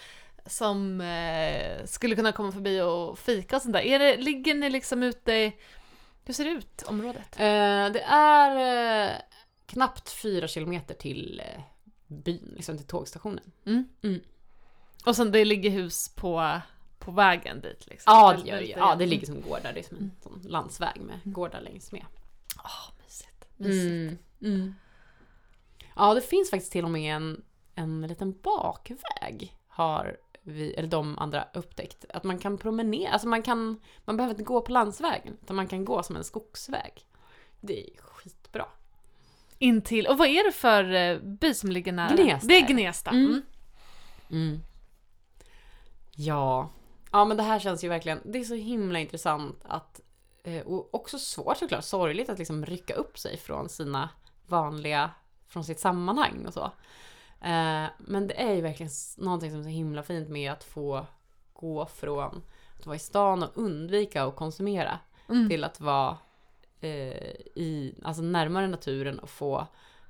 som 0.46 1.00
eh, 1.00 1.84
skulle 1.84 2.16
kunna 2.16 2.32
komma 2.32 2.52
förbi 2.52 2.80
och 2.80 3.18
fika 3.18 3.56
och 3.56 3.62
sånt 3.62 3.72
där? 3.72 3.80
Är 3.80 3.99
det, 3.99 4.16
ligger 4.16 4.54
ni 4.54 4.70
liksom 4.70 5.02
ute 5.02 5.32
i, 5.32 5.52
hur 6.30 6.34
ser 6.34 6.44
det 6.44 6.50
ut, 6.50 6.82
området? 6.82 7.37
Eh, 7.37 7.92
det 7.92 8.02
är 8.06 9.10
eh, 9.10 9.16
knappt 9.66 10.10
fyra 10.10 10.49
kilometer 10.49 10.94
till 10.94 11.42
eh, 11.44 11.62
byn, 12.06 12.54
liksom 12.56 12.76
till 12.76 12.87
tågstationen. 12.87 13.52
Mm. 13.66 13.88
Mm. 14.02 14.20
Och 15.06 15.16
sen 15.16 15.32
det 15.32 15.44
ligger 15.44 15.70
hus 15.70 16.08
på, 16.14 16.60
på 16.99 17.10
vägen 17.10 17.60
dit 17.60 17.87
liksom? 17.87 18.12
Ja, 18.12 18.37
det, 18.42 18.49
gör 18.49 18.56
det, 18.56 18.66
ja, 18.66 18.94
det 18.94 19.06
ligger 19.06 19.26
som 19.26 19.40
gårdar. 19.40 19.72
Det 19.72 19.80
är 19.80 19.84
som 19.84 19.96
en 19.96 20.10
sån 20.22 20.42
landsväg 20.42 21.00
med 21.00 21.20
gårdar 21.25 21.60
längs 21.60 21.92
med. 21.92 22.04
Åh, 22.56 22.94
mysigt. 23.04 23.46
mysigt. 23.56 23.90
Mm. 23.90 24.18
Mm. 24.40 24.75
Ja, 25.96 26.14
det 26.14 26.20
finns 26.20 26.50
faktiskt 26.50 26.72
till 26.72 26.84
och 26.84 26.90
med 26.90 27.16
en, 27.16 27.44
en 27.75 28.02
liten 28.06 28.38
bakväg 28.42 29.56
har 29.68 30.16
vi, 30.50 30.75
eller 30.75 30.88
de 30.88 31.19
andra 31.19 31.49
upptäckt. 31.54 32.04
Att 32.09 32.25
man 32.25 32.38
kan 32.38 32.59
promenera, 32.59 33.12
alltså 33.12 33.28
man 33.28 33.42
kan, 33.42 33.80
man 34.04 34.16
behöver 34.16 34.35
inte 34.35 34.45
gå 34.45 34.61
på 34.61 34.73
landsvägen, 34.73 35.37
utan 35.42 35.57
man 35.57 35.69
kan 35.69 35.85
gå 35.85 36.02
som 36.02 36.16
en 36.16 36.25
skogsväg. 36.25 37.07
Det 37.61 37.80
är 37.80 38.02
skitbra. 38.02 38.66
In 39.59 39.83
till, 39.83 40.07
och 40.07 40.19
vad 40.19 40.28
är 40.28 40.45
det 40.45 40.52
för 40.52 40.92
eh, 40.92 41.19
by 41.19 41.55
som 41.55 41.70
ligger 41.70 41.92
nära? 41.92 42.16
Gnesta 42.16 42.48
Det 42.48 42.59
är. 42.59 42.68
Gnesta. 42.68 43.11
Mm. 43.11 43.27
Mm. 43.27 43.42
Mm. 44.31 44.61
Ja. 46.16 46.70
Ja 47.12 47.24
men 47.24 47.37
det 47.37 47.42
här 47.42 47.59
känns 47.59 47.85
ju 47.85 47.88
verkligen, 47.88 48.20
det 48.24 48.38
är 48.38 48.44
så 48.44 48.55
himla 48.55 48.98
intressant 48.98 49.61
att, 49.64 50.01
eh, 50.44 50.66
och 50.66 50.94
också 50.94 51.18
svårt 51.18 51.57
såklart, 51.57 51.85
sorgligt 51.85 52.29
att 52.29 52.38
liksom 52.38 52.66
rycka 52.66 52.94
upp 52.94 53.18
sig 53.18 53.37
från 53.37 53.68
sina 53.68 54.09
vanliga, 54.46 55.11
från 55.48 55.64
sitt 55.64 55.81
sammanhang 55.81 56.46
och 56.46 56.55
så. 56.55 56.70
Eh, 57.40 57.87
Men 57.98 58.26
det 58.26 58.40
är 58.42 58.55
ju 58.55 58.61
verkligen 58.61 58.92
någonting 59.18 59.50
som 59.50 59.61
är 59.61 59.64
så 59.64 59.68
himla 59.68 60.03
fint 60.03 60.29
med 60.29 60.53
att 60.53 60.64
få 60.64 61.07
gå 61.53 61.87
från 61.87 62.42
att 62.79 62.87
vara 62.87 62.96
i 62.96 62.98
stan 62.98 63.42
och 63.42 63.50
undvika 63.55 64.24
att 64.24 64.37
konsumera 64.37 64.98
Mm. 65.29 65.48
till 65.48 65.64
att 65.64 65.81
vara 65.81 66.18
eh, 66.81 66.90
i, 67.55 67.94
alltså 68.05 68.22
närmare 68.22 68.68
naturen 68.68 69.18
och 69.18 69.31
få 69.31 69.66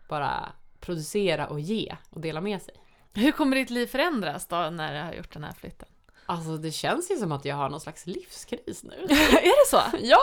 bara 0.09 0.53
producera 0.81 1.47
och 1.47 1.61
ge 1.61 1.97
och 2.11 2.21
dela 2.21 2.41
med 2.41 2.63
sig. 2.63 2.75
Hur 3.15 3.33
kommer 3.33 3.57
ditt 3.57 3.71
liv 3.71 3.87
förändras 3.87 4.47
då 4.47 4.57
när 4.57 4.95
du 4.95 5.01
har 5.01 5.13
gjort 5.13 5.33
den 5.33 5.45
här 5.45 5.53
flytten? 5.53 5.89
Alltså 6.27 6.57
det 6.57 6.71
känns 6.71 7.11
ju 7.11 7.17
som 7.17 7.33
att 7.33 7.45
jag 7.45 7.57
har 7.57 7.69
någon 7.71 7.81
slags 7.81 8.07
livskris 8.07 8.83
nu. 8.85 8.95
är 9.09 9.43
det 9.43 9.69
så? 9.71 9.81
ja, 10.07 10.19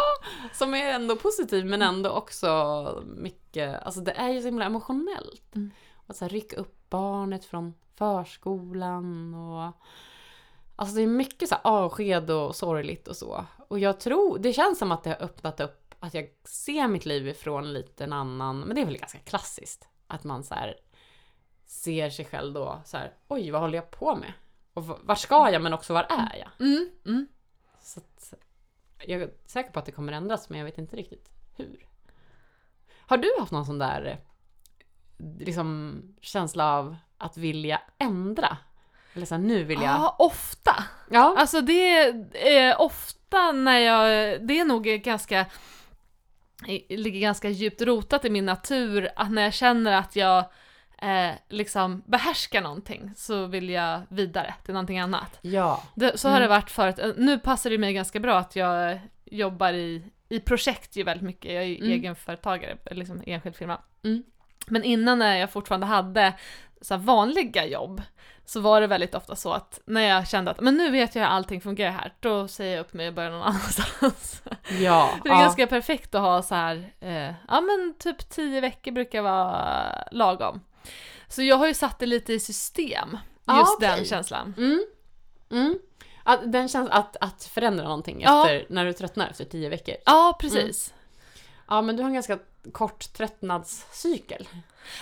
som 0.54 0.74
är 0.74 0.90
ändå 0.94 1.16
positiv 1.16 1.66
men 1.66 1.82
ändå 1.82 2.10
också 2.10 3.04
mycket, 3.06 3.84
alltså 3.84 4.02
det 4.02 4.12
är 4.12 4.30
ju 4.30 4.40
så 4.42 4.46
himla 4.46 4.66
emotionellt. 4.66 5.56
Mm. 5.56 5.72
Att 6.08 6.16
så 6.18 6.28
rycka 6.28 6.56
upp 6.56 6.90
barnet 6.90 7.46
från 7.46 7.74
förskolan 7.96 9.34
och 9.36 9.74
Alltså 10.80 10.96
det 10.96 11.02
är 11.02 11.08
mycket 11.08 11.50
så 11.50 11.56
här 11.56 11.62
avsked 11.64 12.30
och 12.32 12.56
sorgligt 12.56 13.08
och 13.08 13.16
så. 13.18 13.46
Och 13.68 13.80
jag 13.80 14.00
tror, 14.00 14.40
det 14.40 14.54
känns 14.54 14.80
som 14.80 14.92
att 14.92 15.04
det 15.04 15.10
har 15.10 15.22
öppnat 15.22 15.60
upp, 15.60 15.96
att 16.00 16.14
jag 16.14 16.30
ser 16.44 16.88
mitt 16.88 17.06
liv 17.06 17.28
ifrån 17.28 17.74
lite 17.74 18.04
en 18.04 18.14
annan, 18.14 18.60
men 18.60 18.76
det 18.76 18.82
är 18.82 18.86
väl 18.86 18.98
ganska 18.98 19.20
klassiskt. 19.20 19.88
Att 20.08 20.24
man 20.24 20.44
så 20.44 20.54
här 20.56 20.76
ser 21.66 22.10
sig 22.10 22.26
själv 22.26 22.54
då 22.54 22.82
så 22.86 22.98
här, 22.98 23.14
oj 23.28 23.52
vad 23.52 23.62
håller 23.62 23.78
jag 23.78 23.92
på 23.92 24.16
med? 24.16 24.34
Och 24.74 24.90
v- 24.90 24.94
vart 25.04 25.20
ska 25.20 25.52
jag 25.52 25.62
men 25.62 25.74
också 25.74 25.94
var 25.94 26.04
är 26.10 26.36
jag? 26.40 26.68
Mm. 26.68 26.90
Mm. 27.06 27.28
Så 27.82 28.00
att, 28.00 28.34
jag 29.06 29.22
är 29.22 29.34
säker 29.46 29.72
på 29.72 29.80
att 29.80 29.86
det 29.86 29.92
kommer 29.92 30.14
ändras 30.14 30.50
men 30.50 30.60
jag 30.60 30.66
vet 30.66 30.78
inte 30.78 30.96
riktigt 30.96 31.30
hur. 31.56 31.88
Har 33.00 33.18
du 33.18 33.36
haft 33.40 33.52
någon 33.52 33.66
sån 33.66 33.80
där 33.80 34.20
liksom 35.40 36.02
känsla 36.22 36.74
av 36.74 36.96
att 37.18 37.38
vilja 37.38 37.82
ändra? 37.98 38.58
Eller 39.14 39.26
så 39.26 39.36
här, 39.36 39.42
nu 39.42 39.64
vill 39.64 39.82
jag... 39.82 39.90
Ja, 39.90 40.16
ofta. 40.20 40.84
Ja. 41.10 41.36
Alltså 41.38 41.62
det 41.62 41.98
är 42.34 42.82
ofta 42.82 43.52
när 43.52 43.80
jag, 43.80 44.08
det 44.48 44.60
är 44.60 44.66
nog 44.66 44.84
ganska, 44.84 45.46
ligger 46.90 47.20
ganska 47.20 47.50
djupt 47.50 47.82
rotat 47.82 48.26
i 48.26 48.30
min 48.30 48.46
natur 48.46 49.10
att 49.16 49.32
när 49.32 49.42
jag 49.42 49.54
känner 49.54 49.92
att 49.92 50.16
jag 50.16 50.38
eh, 51.02 51.32
liksom 51.50 52.04
behärskar 52.06 52.62
någonting 52.62 53.12
så 53.16 53.46
vill 53.46 53.70
jag 53.70 54.02
vidare 54.10 54.54
till 54.66 54.74
någonting 54.74 55.00
annat. 55.00 55.40
Ja. 55.42 55.84
Det, 55.96 56.18
så 56.18 56.28
har 56.30 56.36
Mm. 56.38 56.42
det 56.50 56.56
varit 56.56 56.72
förut. 56.72 57.00
Eh, 57.00 57.10
Nu 57.18 57.40
passar 57.40 57.70
det 57.70 57.78
mig 57.78 57.94
ganska 57.94 58.20
bra 58.20 58.38
att 58.38 58.56
jag 58.56 59.00
jobbar 59.26 59.74
i, 59.74 60.04
i 60.30 60.40
projekt 60.40 60.96
ju 60.96 61.04
väldigt 61.04 61.26
mycket. 61.26 61.54
Jag 61.54 61.64
är 61.64 61.68
ju 61.68 61.76
Mm. 61.78 61.92
egenföretagare, 61.92 62.78
liksom 62.92 63.24
enskild 63.26 63.56
firma. 63.56 63.82
Mm. 64.04 64.24
Men 64.68 64.84
innan 64.84 65.20
när 65.20 65.38
jag 65.38 65.52
fortfarande 65.52 65.86
hade 65.88 66.34
så 66.82 66.98
vanliga 66.98 67.66
jobb 67.66 68.02
så 68.46 68.60
var 68.60 68.82
det 68.82 68.88
väldigt 68.88 69.16
ofta 69.16 69.36
så 69.36 69.54
att 69.54 69.80
när 69.86 70.02
jag 70.02 70.28
kände 70.28 70.52
att 70.52 70.60
men 70.60 70.76
nu 70.78 70.92
vet 70.92 71.16
jag 71.16 71.22
hur 71.22 71.30
allting 71.30 71.62
fungerar 71.62 71.92
här, 71.92 72.14
då 72.20 72.48
säger 72.48 72.76
jag 72.76 72.82
upp 72.82 72.94
mig 72.94 73.08
och 73.08 73.14
börjar 73.14 73.32
någon 73.32 73.42
annanstans. 73.44 74.42
Ja. 74.80 75.10
Det 75.24 75.30
är 75.30 75.34
ja. 75.34 75.42
ganska 75.42 75.68
perfekt 75.68 76.16
att 76.16 76.22
ha 76.22 76.42
så 76.42 76.56
här, 76.56 76.94
eh, 77.00 77.34
ja 77.48 77.62
men 77.62 77.96
typ 78.00 78.30
tio 78.30 78.62
veckor 78.62 78.92
brukar 78.92 79.22
vara 79.22 80.08
lagom. 80.12 80.62
Så 81.28 81.44
jag 81.44 81.56
har 81.56 81.68
ju 81.68 81.74
satt 81.74 82.00
det 82.00 82.06
lite 82.06 82.34
i 82.34 82.40
system, 82.40 83.18
just 83.48 83.76
okej. 83.78 83.90
den 83.90 84.06
känslan. 84.06 84.54
Mm. 84.58 84.86
Mm. 85.52 85.80
Att, 86.24 86.52
den 86.52 86.70
känns 86.70 86.90
att, 86.90 87.18
att 87.22 87.44
förändra 87.44 87.84
någonting 87.84 88.22
Ja. 88.22 88.50
efter, 88.50 88.74
när 88.74 88.86
du 88.86 88.94
tröttnar 88.94 89.30
efter 89.30 89.46
tio 89.46 89.70
veckor. 89.70 89.96
Ja, 90.06 90.38
precis. 90.40 90.94
Ja 91.68 91.82
men 91.82 91.96
du 91.96 92.04
har 92.04 92.08
en 92.08 92.14
ganska 92.14 92.40
kort 92.72 93.14
tröttnadscykel. 93.14 94.48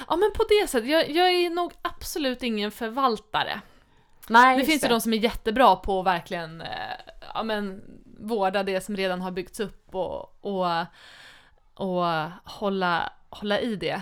Ja 0.07 0.15
men 0.15 0.31
på 0.35 0.43
det 0.49 0.67
sättet, 0.67 0.89
jag, 0.89 1.09
jag 1.09 1.31
är 1.31 1.49
nog 1.49 1.73
absolut 1.81 2.43
ingen 2.43 2.71
förvaltare. 2.71 3.61
Nej, 4.27 4.57
Det 4.57 4.65
finns 4.65 4.83
ju 4.83 4.87
de 4.87 5.01
som 5.01 5.13
är 5.13 5.17
jättebra 5.17 5.75
på 5.75 5.99
att 5.99 6.05
verkligen 6.05 6.61
eh, 6.61 6.67
ja, 7.33 7.43
men, 7.43 7.81
vårda 8.19 8.63
det 8.63 8.81
som 8.81 8.95
redan 8.97 9.21
har 9.21 9.31
byggts 9.31 9.59
upp 9.59 9.95
och, 9.95 10.45
och, 10.45 10.85
och 11.73 12.05
hålla, 12.43 13.13
hålla 13.29 13.59
i 13.59 13.75
det. 13.75 14.01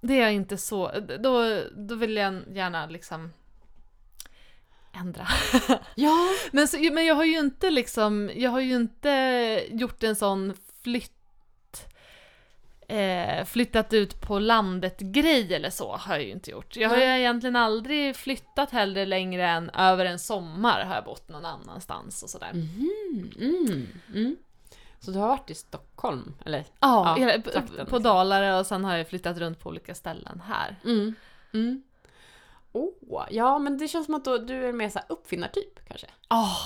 Det 0.00 0.14
är 0.14 0.22
jag 0.22 0.32
inte 0.32 0.58
så, 0.58 0.90
då, 1.18 1.60
då 1.76 1.94
vill 1.94 2.16
jag 2.16 2.42
gärna 2.52 2.86
liksom 2.86 3.32
ändra. 4.92 5.26
Ja. 5.94 6.28
Men, 6.52 6.68
så, 6.68 6.78
men 6.92 7.06
jag 7.06 7.14
har 7.14 7.24
ju 7.24 7.38
inte 7.38 7.70
liksom, 7.70 8.30
jag 8.34 8.50
har 8.50 8.60
ju 8.60 8.74
inte 8.74 9.64
gjort 9.70 10.02
en 10.02 10.16
sån 10.16 10.54
flytt 10.82 11.17
eh, 12.88 13.44
flyttat 13.44 13.92
ut 13.92 14.20
på 14.20 14.38
landet-grej 14.38 15.54
eller 15.54 15.70
så 15.70 15.96
har 15.96 16.14
jag 16.14 16.24
ju 16.24 16.30
inte 16.30 16.50
gjort. 16.50 16.76
Jag 16.76 16.88
har 16.88 16.96
ju 16.96 17.02
egentligen 17.02 17.56
aldrig 17.56 18.16
flyttat 18.16 18.70
heller 18.70 19.06
längre 19.06 19.48
än 19.48 19.70
över 19.70 20.04
en 20.04 20.18
sommar 20.18 20.84
har 20.84 20.94
jag 20.94 21.04
bott 21.04 21.28
någon 21.28 21.44
annanstans 21.44 22.22
och 22.22 22.30
sådär. 22.30 22.50
Mhm, 22.52 23.30
mm, 23.40 23.88
mm. 24.14 24.36
Så 25.00 25.10
du 25.10 25.18
har 25.18 25.28
varit 25.28 25.50
i 25.50 25.54
Stockholm? 25.54 26.34
Eller? 26.46 26.64
Ja, 26.80 27.16
Ja, 27.18 27.32
på, 27.44 27.50
trakten, 27.50 27.74
på 27.76 27.80
liksom. 27.82 28.02
Dalarö 28.02 28.58
och 28.58 28.66
sen 28.66 28.84
har 28.84 28.96
jag 28.96 29.08
flyttat 29.08 29.38
runt 29.38 29.60
på 29.60 29.68
olika 29.68 29.94
ställen 29.94 30.42
här. 30.46 30.76
Mm. 30.84 31.14
Mm. 31.54 31.82
Oh, 32.72 33.26
ja 33.30 33.58
men 33.58 33.78
det 33.78 33.88
känns 33.88 34.06
som 34.06 34.14
att 34.14 34.24
då, 34.24 34.38
du 34.38 34.68
är 34.68 34.72
mer 34.72 34.88
så 34.88 34.98
här 34.98 35.06
uppfinnartyp 35.08 35.88
kanske? 35.88 36.06
Åh, 36.30 36.58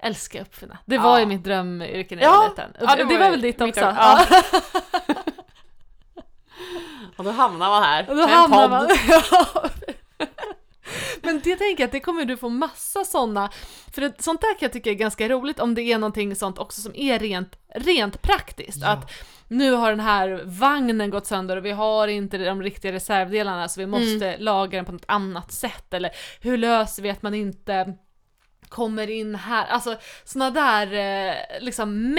älskar 0.00 0.40
uppfinna. 0.40 0.78
Det 0.84 0.98
var 0.98 1.10
Ja. 1.12 1.20
ju 1.20 1.26
mitt 1.26 1.44
drömyrke 1.44 2.16
när 2.16 2.22
jag 2.22 2.32
Ja. 2.32 2.40
var 2.40 2.48
liten. 2.48 2.70
Ja, 2.80 2.86
det 2.96 2.96
det, 2.96 3.04
var 3.04 3.18
var 3.18 3.24
ju 3.24 3.30
väl 3.30 3.40
ditt 3.40 3.60
också. 3.60 3.80
Ja. 3.80 4.20
Och 7.16 7.24
då 7.24 7.30
hamnar 7.30 7.68
man 7.68 7.82
här 7.82 8.10
Och 8.10 8.16
då 8.16 8.26
med 8.26 8.34
en 8.34 8.38
hamnar 8.38 8.68
podd. 8.68 8.88
man... 10.18 10.28
Men 11.22 11.40
det 11.44 11.56
tänker 11.56 11.82
jag 11.82 11.88
att 11.88 11.92
det 11.92 12.00
kommer 12.00 12.24
du 12.24 12.36
få 12.36 12.48
massa 12.48 13.04
sådana, 13.04 13.50
för 13.94 14.00
det, 14.00 14.22
sånt 14.22 14.40
där 14.40 14.52
kan 14.52 14.66
jag 14.66 14.72
tycka 14.72 14.90
är 14.90 14.94
ganska 14.94 15.28
roligt 15.28 15.60
om 15.60 15.74
det 15.74 15.82
är 15.82 15.98
någonting 15.98 16.36
sånt 16.36 16.58
också 16.58 16.80
som 16.80 16.92
är 16.94 17.18
rent, 17.18 17.56
rent 17.74 18.22
praktiskt. 18.22 18.82
Ja. 18.82 18.88
Att 18.88 19.12
nu 19.48 19.72
har 19.72 19.90
den 19.90 20.00
här 20.00 20.42
vagnen 20.44 21.10
gått 21.10 21.26
sönder 21.26 21.56
och 21.56 21.64
vi 21.64 21.70
har 21.70 22.08
inte 22.08 22.38
de 22.38 22.62
riktiga 22.62 22.92
reservdelarna 22.92 23.68
så 23.68 23.80
vi 23.80 23.86
måste 23.86 24.36
laga 24.38 24.78
den 24.78 24.84
på 24.84 24.92
något 24.92 25.04
annat 25.08 25.52
sätt. 25.52 25.94
Eller 25.94 26.10
hur 26.40 26.56
löser 26.56 27.02
vi 27.02 27.10
att 27.10 27.22
man 27.22 27.34
inte 27.34 27.94
kommer 28.68 29.10
in 29.10 29.34
här? 29.34 29.66
Alltså 29.66 29.96
såna 30.24 30.50
där 30.50 30.92
eh, 30.92 31.60
liksom 31.60 32.12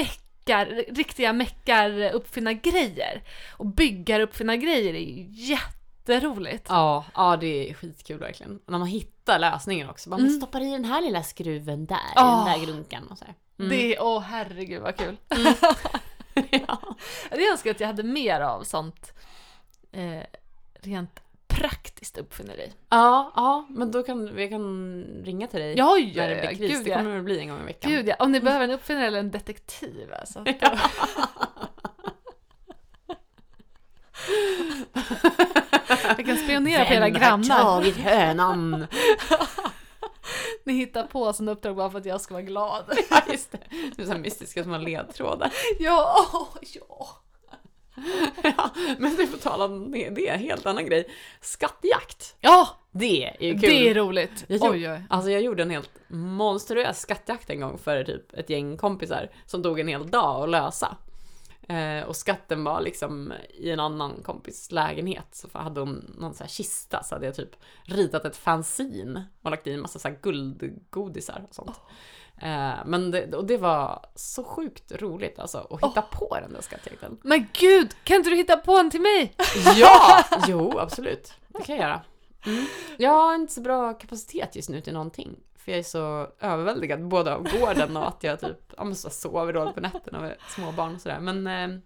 meckar, 0.50 0.94
riktiga 0.96 1.34
meckar 1.34 2.12
uppfinna 2.12 2.54
grejer. 2.54 3.24
Och 3.58 3.66
byggar 3.66 4.20
uppfinna 4.20 4.56
grejer 4.58 4.94
är 4.94 5.00
ju 5.00 5.26
jätteroligt. 5.30 6.66
Ja, 6.70 7.06
ja 7.16 7.38
det 7.38 7.70
är 7.70 7.74
skitkul 7.74 8.20
verkligen. 8.20 8.60
När 8.66 8.78
man 8.80 8.88
hittar 8.88 9.40
lösningen 9.40 9.90
också. 9.90 10.10
Man 10.10 10.20
Mm. 10.20 10.32
stoppar 10.34 10.62
i 10.62 10.72
den 10.72 10.86
här 10.86 11.02
lilla 11.02 11.24
skruven 11.24 11.86
där, 11.86 11.96
i 11.96 12.14
Ja. 12.16 12.44
den 12.46 12.60
där 12.60 12.66
grunkan 12.66 13.08
och 13.08 13.18
så 13.18 13.26
här. 13.26 13.34
Mm. 13.60 13.70
Det 13.70 13.96
är, 13.96 14.02
åh 14.04 14.20
herregud 14.22 14.82
vad 14.82 14.96
kul. 14.98 15.18
ja. 16.50 16.96
Jag 17.32 17.52
önskar 17.52 17.72
att 17.72 17.80
jag 17.80 17.88
hade 17.88 18.04
mer 18.04 18.40
av 18.42 18.64
sånt 18.64 19.14
eh, 19.92 20.24
rent 20.82 21.20
praktiskt 21.60 22.18
uppfinneri. 22.18 22.72
ja, 22.90 23.32
ja, 23.36 23.66
men 23.70 23.92
då 23.92 24.04
kan 24.04 24.36
vi 24.36 24.50
kan 24.50 25.04
ringa 25.26 25.48
till 25.48 25.60
dig 25.60 25.78
Ja, 25.78 25.98
ja, 25.98 26.22
när 26.24 26.30
det 26.30 26.36
ja, 26.44 26.48
blir 26.50 26.58
kris. 26.58 26.72
gud 26.78 26.84
det 26.86 26.90
ja. 26.90 26.98
kommer 26.98 27.16
det 27.16 27.22
bli 27.22 27.40
en 27.40 27.50
gång 27.50 27.62
i 27.62 27.66
veckan. 27.66 27.92
Gud 27.92 28.08
ja, 28.08 28.16
om 28.20 28.32
ni 28.32 28.40
behöver 28.40 28.66
en 28.66 28.72
uppfinnare 28.72 29.08
eller 29.08 29.20
en 29.20 29.32
detektiv 29.32 30.14
alltså. 30.20 30.44
Jag 36.18 36.26
kan 36.26 36.38
spionera 36.38 36.86
på 36.86 36.94
era 36.94 37.00
Vem 37.06 37.14
har 37.14 37.20
grannar. 37.20 37.64
tagit 37.64 37.98
hönan? 37.98 38.88
Ni 40.64 40.74
hittar 40.74 41.04
på 41.08 41.34
sådana 41.34 41.52
uppdrag 41.52 41.76
bara 41.76 41.90
för 41.90 41.98
att 42.00 42.06
jag 42.06 42.22
ska 42.22 42.34
vara 42.34 42.44
glad. 42.44 42.84
ja, 43.10 43.22
just 43.32 43.52
det. 43.52 43.60
Det 43.96 44.02
är 44.02 44.06
så 44.06 44.18
mystiska 44.18 44.64
små 44.64 44.78
ledtrådar. 44.78 45.54
Ja, 45.80 46.26
ja. 46.74 47.08
ja, 48.44 48.70
men 48.98 49.16
det 49.16 49.28
får 49.28 49.38
tala 49.38 49.66
om 49.66 49.92
det, 49.92 50.10
det 50.10 50.28
är 50.28 50.34
en 50.34 50.40
helt 50.40 50.66
annan 50.66 50.86
grej. 50.86 51.08
Skattjakt. 51.42 52.36
Ja, 52.40 52.68
Det 52.92 53.26
är 53.26 53.44
ju 53.44 53.52
kul. 53.52 53.70
det 53.70 53.90
är 53.90 53.94
roligt. 53.96 54.46
Jag 54.48 54.58
gjorde, 54.58 54.72
Oj, 54.72 54.92
oj. 54.92 55.04
Alltså 55.10 55.32
jag 55.32 55.42
gjorde 55.42 55.64
en 55.64 55.70
helt 55.70 55.92
monstruös 56.08 57.00
skattjakt 57.00 57.50
en 57.50 57.60
gång 57.60 57.78
för 57.78 58.04
typ 58.04 58.34
ett 58.34 58.50
gäng 58.50 58.78
kompisar 58.78 59.30
som 59.46 59.64
tog 59.64 59.80
en 59.80 59.88
hel 59.88 60.10
dag 60.10 60.44
att 60.44 60.50
lösa. 60.50 60.98
Eh, 61.70 62.04
och 62.08 62.16
skatten 62.16 62.64
var 62.64 62.82
liksom 62.82 63.34
i 63.50 63.72
en 63.72 63.80
annan 63.80 64.24
kompis 64.24 64.72
lägenhet. 64.72 65.28
Så 65.32 65.48
hade 65.54 65.80
hon 65.80 66.16
någon 66.18 66.34
så 66.34 66.44
här 66.44 66.50
kista 66.50 67.04
så 67.04 67.16
hade 67.16 67.26
jag 67.26 67.36
typ 67.36 67.56
ritat 67.84 68.26
ett 68.26 68.38
fanzine 68.38 69.24
och 69.42 69.52
lagt 69.52 69.68
i 69.68 69.74
en 69.74 69.82
massa 69.82 70.00
så 70.00 70.08
här 70.08 70.20
guldgodisar 70.22 71.46
och 71.50 71.56
sånt. 71.56 71.80
Eh, 72.42 72.74
men 72.86 73.12
det, 73.12 73.36
och 73.36 73.46
det 73.46 73.58
var 73.58 74.06
så 74.16 74.44
sjukt 74.44 74.92
roligt 75.02 75.40
alltså 75.40 75.58
att 75.70 75.90
hitta 75.90 76.02
på 76.02 76.38
den 76.42 76.54
där 76.54 76.62
skattjakten. 76.62 77.18
Men 77.24 77.48
gud, 77.54 77.96
kan 78.04 78.16
inte 78.18 78.30
du 78.30 78.36
hitta 78.36 78.58
på 78.58 78.72
en 78.78 78.92
till 78.92 79.02
mig? 79.02 79.34
Ja! 79.76 80.24
Jo, 80.48 80.80
absolut. 80.80 81.34
Det 81.48 81.64
kan 81.64 81.76
jag 81.76 81.84
göra. 81.86 82.02
Mm. 82.46 82.66
Jag 82.98 83.12
har 83.12 83.36
inte 83.36 83.54
så 83.54 83.62
bra 83.62 83.94
kapacitet 83.94 84.56
just 84.56 84.70
nu 84.70 84.82
till 84.82 84.94
någonting. 84.94 85.36
För 85.58 85.72
jag 85.72 85.80
är 85.80 85.84
så 85.84 86.28
överväldigad 86.40 87.08
både 87.08 87.36
av 87.36 87.44
gården 87.60 87.98
och 87.98 88.08
att 88.08 88.24
jag 88.24 88.40
typ 88.40 88.74
ja, 88.78 88.84
men 88.84 88.96
så 88.96 89.10
sover 89.10 89.54
dåligt 89.54 89.76
på 89.76 89.82
nätterna 89.82 90.20
med 90.20 90.36
små 90.50 90.72
barn 90.72 90.96
och 90.96 91.02
sådär. 91.02 91.20
Men 91.20 91.48
eh, 91.48 91.80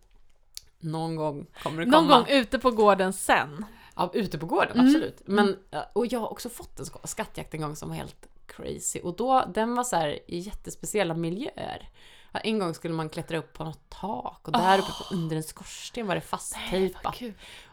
någon 0.79 1.15
gång 1.15 1.45
kommer 1.63 1.77
det 1.85 1.91
komma. 1.91 1.97
Någon 2.01 2.07
gång 2.07 2.25
ute 2.29 2.59
på 2.59 2.71
gården 2.71 3.13
sen. 3.13 3.65
Ja, 3.95 4.11
ute 4.13 4.37
på 4.37 4.45
gården, 4.45 4.71
Mm. 4.73 4.85
absolut. 4.85 5.21
Men, 5.25 5.57
ja, 5.69 5.89
och 5.93 6.05
jag 6.05 6.19
har 6.19 6.31
också 6.31 6.49
fått 6.49 6.79
en 6.79 6.85
sk- 6.85 7.07
skattjakt 7.07 7.53
en 7.53 7.61
gång 7.61 7.75
som 7.75 7.89
var 7.89 7.95
helt 7.95 8.27
crazy. 8.47 8.99
Och 8.99 9.15
då, 9.15 9.45
den 9.53 9.75
var 9.75 9.83
så 9.83 9.95
här 9.95 10.19
i 10.27 10.39
jättespeciella 10.39 11.13
miljöer. 11.13 11.89
Ja, 12.31 12.39
en 12.39 12.59
gång 12.59 12.73
skulle 12.73 12.93
man 12.93 13.09
klättra 13.09 13.37
upp 13.37 13.53
på 13.53 13.63
något 13.63 13.89
tak 13.89 14.47
och 14.47 14.51
där 14.51 14.79
uppe 14.79 14.91
på, 14.91 15.15
under 15.15 15.35
en 15.35 15.43
skorsten 15.43 16.07
var 16.07 16.15
det 16.15 16.21
fasttejpat. 16.21 17.21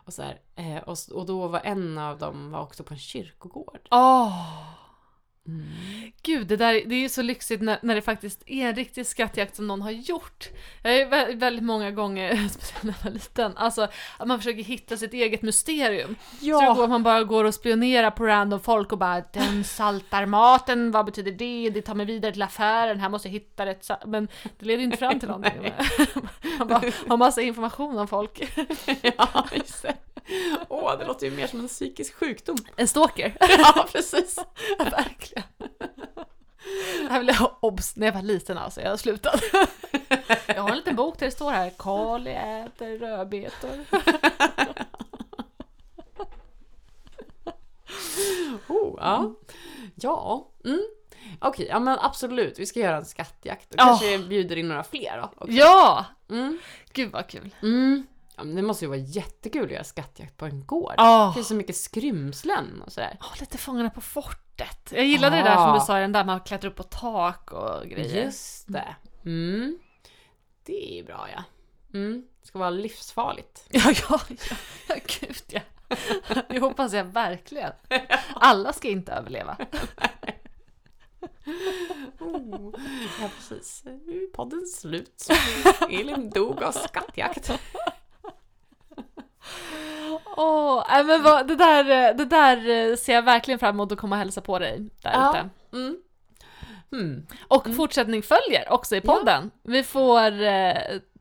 Och, 0.04 0.12
så 0.12 0.22
här, 0.22 0.40
eh, 0.56 0.76
och, 0.76 0.96
och 1.12 1.26
då 1.26 1.48
var 1.48 1.60
en 1.60 1.98
av 1.98 2.18
dem 2.18 2.50
var 2.50 2.60
också 2.60 2.84
på 2.84 2.94
en 2.94 3.00
kyrkogård. 3.00 3.88
Åh! 3.90 4.62
Mm. 5.50 6.12
Gud, 6.22 6.46
det, 6.46 6.56
där, 6.56 6.72
det 6.86 6.94
är 6.94 6.98
ju 7.00 7.08
så 7.08 7.22
lyxigt 7.22 7.62
när, 7.62 7.78
när 7.82 7.94
det 7.94 8.02
faktiskt 8.02 8.42
är 8.46 8.68
en 8.68 8.74
riktig 8.74 9.06
skattjakt 9.06 9.56
som 9.56 9.66
någon 9.66 9.82
har 9.82 9.90
gjort. 9.90 10.48
Jag 10.82 10.96
är 10.96 11.06
vä- 11.06 11.40
väldigt 11.40 11.64
många 11.64 11.90
gånger, 11.90 12.48
speciellt 12.50 12.82
när 12.82 12.94
jag 12.98 13.04
var 13.04 13.10
liten, 13.10 13.56
alltså 13.56 13.88
att 14.18 14.28
man 14.28 14.38
försöker 14.38 14.62
hitta 14.62 14.96
sitt 14.96 15.12
eget 15.14 15.42
mysterium. 15.42 16.16
Så 16.40 16.60
det 16.60 16.66
går, 16.76 16.88
man 16.88 17.02
bara 17.02 17.24
går 17.24 17.44
och 17.44 17.54
spionerar 17.54 18.10
på 18.10 18.26
random 18.26 18.60
folk 18.60 18.92
och 18.92 18.98
bara 18.98 19.20
den 19.32 19.64
saltar 19.64 20.26
maten, 20.26 20.90
vad 20.90 21.06
betyder 21.06 21.32
det? 21.32 21.70
Det 21.70 21.82
tar 21.82 21.94
mig 21.94 22.06
vidare 22.06 22.32
till 22.32 22.42
affären, 22.42 23.00
här 23.00 23.08
måste 23.08 23.28
jag 23.28 23.32
hitta 23.32 23.66
rätt 23.66 23.84
sa-" 23.84 23.98
Men 24.06 24.28
det 24.58 24.66
leder 24.66 24.78
ju 24.78 24.84
inte 24.84 24.98
fram 24.98 25.18
till 25.18 25.28
någonting. 25.28 25.72
Man 26.58 26.68
bara 26.68 26.82
har 27.08 27.16
massa 27.16 27.42
information 27.42 27.98
om 27.98 28.08
folk. 28.08 28.52
ja, 29.02 29.48
just 29.52 29.82
det. 29.82 29.94
Åh, 30.68 30.98
det 30.98 31.04
låter 31.04 31.26
ju 31.26 31.32
mer 31.36 31.46
som 31.46 31.60
en 31.60 31.68
psykisk 31.68 32.14
sjukdom. 32.14 32.56
En 32.76 32.88
stalker. 32.88 33.36
Ja, 33.58 33.86
precis. 33.92 34.36
Verkligen. 34.78 35.44
Det 37.08 37.08
här 37.10 37.34
ha 37.38 37.58
obs 37.60 37.96
när 37.96 38.06
jag 38.06 38.14
var 38.14 38.22
liten 38.22 38.58
alltså, 38.58 38.80
jag 38.80 38.90
har 38.90 38.96
slutat. 38.96 39.42
Jag 40.46 40.62
har 40.62 40.70
en 40.70 40.76
liten 40.76 40.96
bok 40.96 41.18
där 41.18 41.26
det 41.26 41.32
står 41.32 41.50
här, 41.50 41.72
Kali 41.78 42.30
äter 42.30 42.98
rödbetor. 42.98 43.84
Oh, 48.68 48.98
ja. 49.00 49.34
Ja. 49.94 50.48
Mm. 50.64 50.80
Okej, 51.40 51.66
ja 51.70 51.78
men 51.78 51.98
absolut. 51.98 52.58
Vi 52.58 52.66
ska 52.66 52.80
göra 52.80 52.96
en 52.96 53.04
skattjakt. 53.04 53.74
Och 53.74 53.80
Ja. 53.80 53.84
kanske 53.84 54.18
bjuder 54.18 54.56
in 54.56 54.68
några 54.68 54.84
fler 54.84 55.16
då. 55.18 55.24
också. 55.36 55.52
Ja! 55.52 56.04
Mm. 56.30 56.58
Gud 56.92 57.12
vad 57.12 57.26
kul. 57.28 57.54
Mm. 57.62 58.06
Ja, 58.40 58.44
det 58.54 58.62
måste 58.62 58.84
ju 58.84 58.88
vara 58.88 58.98
jättekul 58.98 59.64
att 59.64 59.70
göra 59.70 59.84
skattjakt 59.84 60.36
på 60.36 60.44
en 60.46 60.66
gård. 60.66 60.94
Ja, 60.96 61.26
Det 61.26 61.34
finns 61.34 61.48
så 61.48 61.54
mycket 61.54 61.76
skrymslen 61.76 62.82
och 62.82 62.92
sådär. 62.92 63.18
lite 63.40 63.58
Fångarna 63.58 63.90
på 63.90 64.00
fortet. 64.00 64.92
Jag 64.92 65.04
gillade 65.04 65.36
det 65.36 65.42
där 65.42 65.56
som 65.56 65.74
du 65.74 65.80
sa, 65.80 65.98
den 65.98 66.12
där 66.12 66.24
man 66.24 66.40
klättrar 66.40 66.70
upp 66.70 66.76
på 66.76 66.82
tak 66.82 67.52
och 67.52 67.86
grejer. 67.86 68.24
Just 68.24 68.64
det. 68.68 68.96
Mm. 69.24 69.78
Det 70.64 70.98
är 70.98 71.04
bra 71.04 71.28
ja. 71.34 71.44
Mm. 71.94 72.26
Det 72.40 72.46
ska 72.46 72.58
vara 72.58 72.70
livsfarligt. 72.70 73.66
Ja, 73.70 73.92
ja, 74.08 74.20
ja, 74.28 74.56
ja, 74.88 74.94
gud 75.20 75.42
ja. 75.48 75.60
Det 76.48 76.58
hoppas 76.60 76.92
jag 76.92 77.04
verkligen. 77.04 77.72
Alla 78.34 78.72
ska 78.72 78.88
inte 78.88 79.12
överleva. 79.12 79.56
Oh. 82.20 82.74
Ja 83.20 83.30
precis. 83.36 83.82
Nu 83.84 84.22
är 84.22 84.32
podden 84.32 84.66
slut. 84.66 85.26
Elin 85.90 86.30
dog 86.30 86.62
av 86.62 86.72
skattjakt. 86.72 87.50
Åh, 90.42 90.84
nej 90.88 91.04
men 91.04 91.22
vad, 91.22 91.48
det, 91.48 91.56
där, 91.56 92.14
det 92.14 92.24
där 92.24 92.96
ser 92.96 93.14
jag 93.14 93.22
verkligen 93.22 93.58
fram 93.58 93.74
emot 93.74 93.92
att 93.92 93.98
komma 93.98 94.16
och 94.16 94.18
hälsa 94.18 94.40
på 94.40 94.58
dig 94.58 94.90
där 95.02 95.12
Ja. 95.12 95.30
ute. 95.30 95.48
Mm. 95.76 95.96
Mm. 96.92 97.26
Och 97.48 97.74
fortsättning 97.74 98.22
följer 98.22 98.72
också 98.72 98.96
i 98.96 99.00
podden. 99.00 99.50
Vi 99.62 99.82
får 99.82 100.42
eh, 100.42 100.76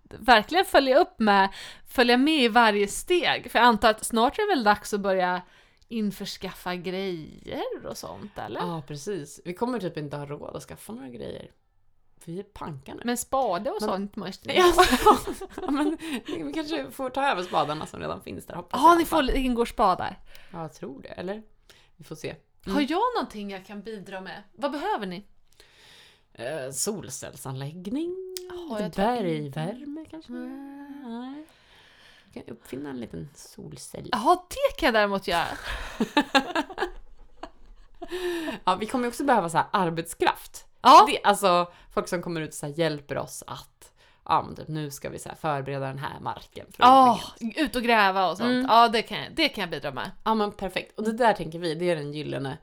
verkligen 0.09 0.65
följa 0.65 0.99
upp 0.99 1.19
med, 1.19 1.49
följa 1.87 2.17
med 2.17 2.43
i 2.43 2.47
varje 2.47 2.87
steg. 2.87 3.51
För 3.51 3.59
jag 3.59 3.65
antar 3.65 3.89
att 3.89 4.05
snart 4.05 4.39
är 4.39 4.47
det 4.47 4.55
väl 4.55 4.63
dags 4.63 4.93
att 4.93 4.99
börja 4.99 5.41
införskaffa 5.87 6.75
grejer 6.75 7.85
och 7.85 7.97
sånt, 7.97 8.37
eller? 8.37 8.59
Ja 8.59 8.83
precis. 8.87 9.41
Vi 9.45 9.53
kommer 9.53 9.79
typ 9.79 9.97
inte 9.97 10.17
ha 10.17 10.25
råd 10.25 10.55
att 10.55 10.63
skaffa 10.63 10.93
några 10.93 11.09
grejer. 11.09 11.45
Vi 12.25 12.39
är 12.39 12.43
panka 12.43 12.93
nu. 12.93 13.01
Men 13.05 13.17
spade 13.17 13.69
och 13.69 13.77
Men- 13.81 13.89
sånt 13.89 14.15
måste 14.15 14.47
ni 14.47 14.57
Ja, 14.57 14.73
ja, 15.61 15.71
men 15.71 15.97
vi 16.25 16.51
kanske 16.53 16.91
får 16.91 17.09
ta 17.09 17.31
över 17.31 17.43
spadarna 17.43 17.85
som 17.85 17.99
redan 17.99 18.21
finns 18.21 18.45
där 18.45 18.55
hoppas 18.55 18.81
Ja, 18.81 18.87
jag 18.87 18.95
i 18.95 18.99
ni 18.99 19.05
får 19.05 19.29
ingårdsspadar. 19.31 20.19
Ja, 20.51 20.61
jag 20.61 20.73
tror 20.73 21.01
det. 21.01 21.07
Eller? 21.09 21.43
Vi 21.95 22.03
får 22.03 22.15
se. 22.15 22.35
Mm. 22.65 22.75
Har 22.75 22.81
jag 22.81 23.15
någonting 23.15 23.51
jag 23.51 23.65
kan 23.65 23.81
bidra 23.81 24.21
med? 24.21 24.43
Vad 24.53 24.71
behöver 24.71 25.05
ni? 25.07 25.25
Eh, 26.33 26.71
solcellsanläggning? 26.71 28.35
Ja, 28.49 28.77
lite 28.77 28.89
tror 28.91 29.05
bergvärme 29.05 30.05
kanske? 30.11 30.31
Nej. 30.33 31.45
Vi 32.25 32.41
kan 32.41 32.53
uppfinna 32.53 32.89
en 32.89 32.99
liten 32.99 33.29
solcell. 33.35 34.09
Ja, 34.11 34.47
det 34.49 34.79
kan 34.79 34.87
jag 34.87 34.93
däremot 34.93 35.27
göra. 35.27 35.47
Ja, 38.63 38.75
vi 38.75 38.85
kommer 38.85 39.07
också 39.07 39.23
behöva 39.23 39.49
så 39.49 39.57
här 39.57 39.67
arbetskraft. 39.71 40.65
Ja, 40.81 41.05
Det, 41.07 41.19
alltså 41.23 41.71
folk 41.93 42.07
som 42.07 42.21
kommer 42.21 42.41
ut 42.41 42.49
och 42.49 42.53
så 42.53 42.65
här 42.65 42.73
hjälper 42.73 43.17
oss 43.17 43.43
att 43.47 43.91
ja, 44.25 44.43
men 44.45 44.55
typ, 44.55 44.67
nu 44.67 44.91
ska 44.91 45.09
vi 45.09 45.19
så 45.19 45.29
här 45.29 45.35
förbereda 45.35 45.87
den 45.87 45.97
här 45.97 46.19
marken 46.19 46.65
för 46.71 46.83
odlingen. 46.83 47.65
ut 47.65 47.75
och 47.75 47.83
gräva 47.83 48.29
och 48.31 48.37
sånt. 48.37 48.49
Mm. 48.49 48.65
Ja, 48.69 48.87
det 48.87 49.01
kan, 49.01 49.17
jag, 49.17 49.35
det 49.35 49.49
kan 49.49 49.61
jag 49.61 49.69
bidra 49.69 49.91
med. 49.91 50.11
Ja 50.23 50.33
men 50.33 50.51
perfekt. 50.51 50.97
Och 50.99 51.03
det 51.03 51.13
där 51.13 51.33
tänker 51.33 51.59
vi, 51.59 51.75
det 51.75 51.89
är 51.89 51.95
den 51.95 52.13
gyllene 52.13 52.57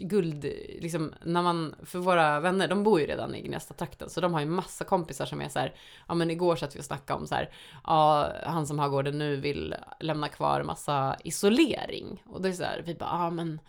guld, 0.00 0.44
liksom 0.80 1.14
när 1.24 1.42
man, 1.42 1.74
för 1.84 1.98
våra 1.98 2.40
vänner, 2.40 2.68
de 2.68 2.82
bor 2.82 3.00
ju 3.00 3.06
redan 3.06 3.34
i 3.34 3.42
Gnesta-trakten, 3.42 4.10
så 4.10 4.20
de 4.20 4.34
har 4.34 4.40
ju 4.40 4.46
massa 4.46 4.84
kompisar 4.84 5.26
som 5.26 5.40
är 5.40 5.48
så 5.48 5.58
här, 5.58 5.74
ja 6.08 6.14
men 6.14 6.30
igår 6.30 6.56
satt 6.56 6.76
vi 6.76 6.80
och 6.80 6.84
snackade 6.84 7.20
om 7.20 7.26
så 7.26 7.34
här, 7.34 7.50
ja 7.84 8.32
han 8.46 8.66
som 8.66 8.78
har 8.78 8.88
gården 8.88 9.18
nu 9.18 9.36
vill 9.36 9.74
lämna 10.00 10.28
kvar 10.28 10.62
massa 10.62 11.16
isolering. 11.24 12.22
Och 12.26 12.42
det 12.42 12.48
är 12.48 12.52
så 12.52 12.64
här, 12.64 12.82
vi 12.86 12.94
bara, 12.94 13.10
ja 13.10 13.30
men 13.30 13.60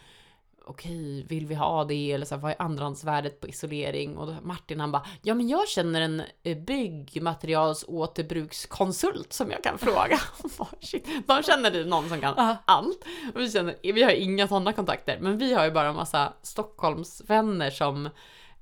okej, 0.67 1.25
vill 1.29 1.45
vi 1.47 1.55
ha 1.55 1.83
det? 1.83 2.11
Eller 2.11 2.25
så 2.25 2.35
här, 2.35 2.41
vad 2.41 2.51
är 2.51 2.61
andrahandsvärdet 2.61 3.41
på 3.41 3.47
isolering? 3.47 4.17
Och 4.17 4.33
Martin 4.43 4.79
han 4.79 4.91
bara, 4.91 5.05
ja 5.21 5.33
men 5.33 5.47
jag 5.47 5.67
känner 5.67 6.01
en 6.01 6.21
eh, 6.43 6.57
byggmaterials 6.57 7.85
återbrukskonsult 7.87 9.33
som 9.33 9.51
jag 9.51 9.63
kan 9.63 9.77
fråga. 9.77 10.19
De 11.27 11.43
känner 11.43 11.71
du 11.71 11.85
någon 11.85 12.09
som 12.09 12.21
kan 12.21 12.33
Ja. 12.37 12.57
allt? 12.65 13.05
Och 13.35 13.41
vi, 13.41 13.51
känner, 13.51 13.75
vi 13.81 14.03
har 14.03 14.11
inga 14.11 14.47
sådana 14.47 14.73
kontakter, 14.73 15.17
men 15.21 15.37
vi 15.37 15.53
har 15.53 15.65
ju 15.65 15.71
bara 15.71 15.87
en 15.89 15.95
massa 15.95 16.33
Stockholmsvänner 16.41 17.69
som 17.69 18.09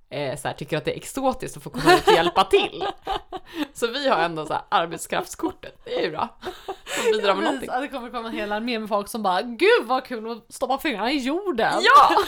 eh, 0.09 0.37
så 0.37 0.47
här, 0.47 0.55
tycker 0.55 0.77
att 0.77 0.85
det 0.85 0.91
är 0.91 0.97
exotiskt 0.97 1.57
att 1.57 1.63
få 1.63 1.69
komma 1.69 1.95
ut 1.95 2.07
och 2.07 2.13
hjälpa 2.13 2.43
till. 2.43 2.85
Så 3.73 3.87
vi 3.87 4.09
har 4.09 4.17
ändå 4.17 4.45
så 4.45 4.53
här, 4.53 4.61
arbetskraftskortet, 4.69 5.81
det 5.85 5.99
är 5.99 6.01
ju 6.01 6.11
bra. 6.11 6.37
Som 6.85 7.11
bidrar 7.11 7.35
med 7.35 7.43
någonting. 7.43 7.69
Det 7.81 7.87
kommer 7.87 8.09
komma 8.09 8.27
en 8.27 8.35
hel 8.35 8.51
armé 8.51 8.79
med 8.79 8.89
folk 8.89 9.07
som 9.07 9.23
bara 9.23 9.41
Gud 9.41 9.83
vad 9.83 10.05
kul 10.05 10.31
att 10.31 10.53
stoppa 10.53 10.77
fingrarna 10.77 11.11
i 11.11 11.17
jorden! 11.17 11.73
Ja! 11.81 12.23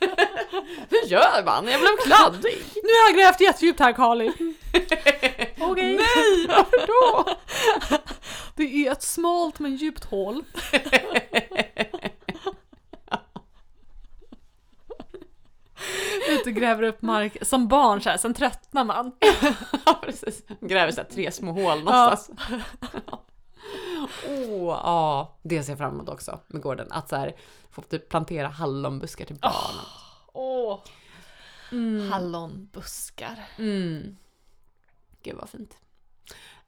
Hur 0.88 1.06
gör 1.06 1.44
man? 1.44 1.68
Jag 1.68 1.80
blev 1.80 1.96
kladdig. 2.04 2.62
Nu 2.74 2.88
har 2.88 3.08
jag 3.08 3.16
grävt 3.16 3.40
jättedjupt 3.40 3.80
här 3.80 3.92
Carly. 3.92 4.28
Okej. 5.60 5.96
Nej, 5.96 6.46
varför 6.48 6.86
då? 6.86 7.24
Det 8.54 8.86
är 8.86 8.92
ett 8.92 9.02
smalt 9.02 9.58
men 9.58 9.76
djupt 9.76 10.04
hål. 10.04 10.44
Och 16.46 16.52
gräver 16.52 16.82
upp 16.82 17.02
mark 17.02 17.36
som 17.42 17.68
barn 17.68 18.00
så 18.00 18.10
här, 18.10 18.16
sen 18.16 18.34
tröttnar 18.34 18.84
man. 18.84 19.12
Ja, 19.86 20.00
precis. 20.02 20.42
Gräver 20.60 20.92
så 20.92 21.00
här 21.00 21.08
tre 21.08 21.32
små 21.32 21.52
hål 21.52 21.84
någonstans. 21.84 22.30
Åh, 24.28 24.80
ja. 24.84 25.38
Det 25.42 25.62
ser 25.62 25.72
jag 25.72 25.78
fram 25.78 25.94
emot 25.94 26.08
också 26.08 26.40
med 26.46 26.62
gården. 26.62 26.86
Att 26.90 27.08
så 27.08 27.16
här, 27.16 27.36
få 27.70 27.82
typ 27.82 28.08
plantera 28.08 28.48
hallonbuskar 28.48 29.24
till 29.24 29.36
barnen. 29.36 29.84
Åh. 30.32 30.78
Hallonbuskar. 32.10 33.44
Mm. 33.58 34.16
Gud 35.22 35.36
vad 35.36 35.48
fint. 35.48 35.76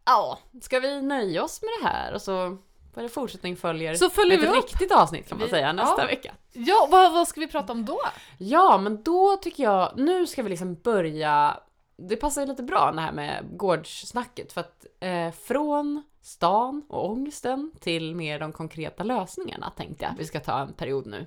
Ja, 0.04 0.38
ska 0.60 0.80
vi 0.80 1.02
nöja 1.02 1.44
oss 1.44 1.62
med 1.62 1.70
det 1.80 1.88
här 1.88 2.12
och 2.12 2.22
så 2.22 2.58
det 3.02 3.08
fortsättning 3.08 3.56
följer 3.56 3.94
Så 3.94 4.11
följer 4.11 4.38
med 4.38 4.40
vi 4.50 4.58
ett 4.58 4.64
upp. 4.64 4.70
riktigt 4.70 4.92
avsnitt 4.92 5.28
kan 5.28 5.38
man 5.38 5.44
Vi- 5.46 5.50
säga 5.50 5.72
nästa 5.72 6.00
ja. 6.02 6.06
vecka. 6.06 6.34
Ja, 6.52 6.88
vad, 6.90 7.12
vad 7.12 7.28
ska 7.28 7.40
vi 7.40 7.46
prata 7.48 7.72
om 7.72 7.84
då? 7.84 8.00
Ja, 8.38 8.78
men 8.78 9.02
då 9.02 9.37
tycker 9.37 9.62
jag, 9.62 9.92
nu 9.96 10.26
ska 10.26 10.42
vi 10.42 10.48
liksom 10.50 10.74
börja, 10.74 11.61
det 11.96 12.16
passar 12.16 12.40
ju 12.40 12.46
lite 12.46 12.62
bra 12.62 12.92
det 12.92 13.00
här 13.00 13.12
med 13.12 13.44
gårdssnacket 13.58 14.52
för 14.52 14.61
att 14.61 14.87
eh, 15.00 15.30
från 15.30 16.02
stan 16.22 16.82
och 16.88 17.11
ångesten 17.11 17.72
till 17.80 18.14
mer 18.14 18.38
de 18.40 18.52
konkreta 18.52 19.04
lösningarna 19.04 19.70
tänkte 19.70 20.04
jag. 20.04 20.12
Vi 20.18 20.26
ska 20.26 20.40
ta 20.40 20.58
en 20.58 20.72
period 20.72 21.06
nu. 21.06 21.26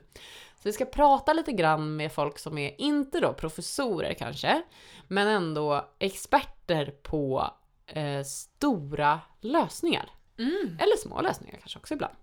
Så 0.55 0.61
vi 0.63 0.73
ska 0.73 0.85
prata 0.85 1.33
lite 1.33 1.51
grann 1.51 1.95
med 1.95 2.11
folk 2.11 2.39
som 2.39 2.57
är, 2.57 2.81
inte 2.81 3.19
då 3.19 3.33
professorer 3.33 4.13
kanske, 4.13 4.61
men 5.07 5.27
ändå 5.27 5.85
experter 5.99 6.93
på 7.03 7.47
eh, 7.87 8.23
stora 8.23 9.19
lösningar. 9.41 10.09
Mm. 10.41 10.77
Eller 10.79 10.97
små 10.97 11.21
lösningar 11.21 11.57
kanske 11.59 11.79
också 11.79 11.93
ibland. 11.93 12.13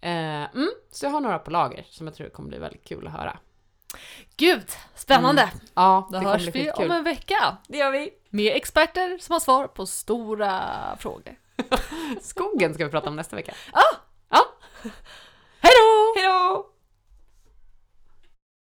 Eh, 0.00 0.10
mm, 0.54 0.70
så 0.90 1.06
jag 1.06 1.10
har 1.10 1.20
några 1.20 1.38
på 1.38 1.50
lager 1.50 1.86
som 1.90 2.06
jag 2.06 2.16
tror 2.16 2.28
kommer 2.28 2.48
bli 2.48 2.58
väldigt 2.58 2.84
kul 2.84 3.06
att 3.06 3.12
höra. 3.12 3.38
Gud, 4.36 4.70
spännande! 4.94 5.50
Ja, 5.74 6.08
Då 6.10 6.18
det 6.18 6.24
kommer 6.24 6.38
hörs 6.38 6.48
vi 6.54 6.70
om 6.70 6.90
en 6.90 7.04
vecka 7.04 7.56
Det 7.68 7.78
gör 7.78 7.90
vi. 7.90 8.10
med 8.30 8.56
experter 8.56 9.18
som 9.18 9.32
har 9.32 9.40
svar 9.40 9.66
på 9.66 9.86
stora 9.86 10.62
frågor. 10.98 11.38
Skogen 12.20 12.74
ska 12.74 12.84
vi 12.84 12.90
prata 12.90 13.08
om 13.08 13.16
nästa 13.16 13.36
vecka. 13.36 13.54
Ah! 13.72 13.96
Ja. 14.30 14.46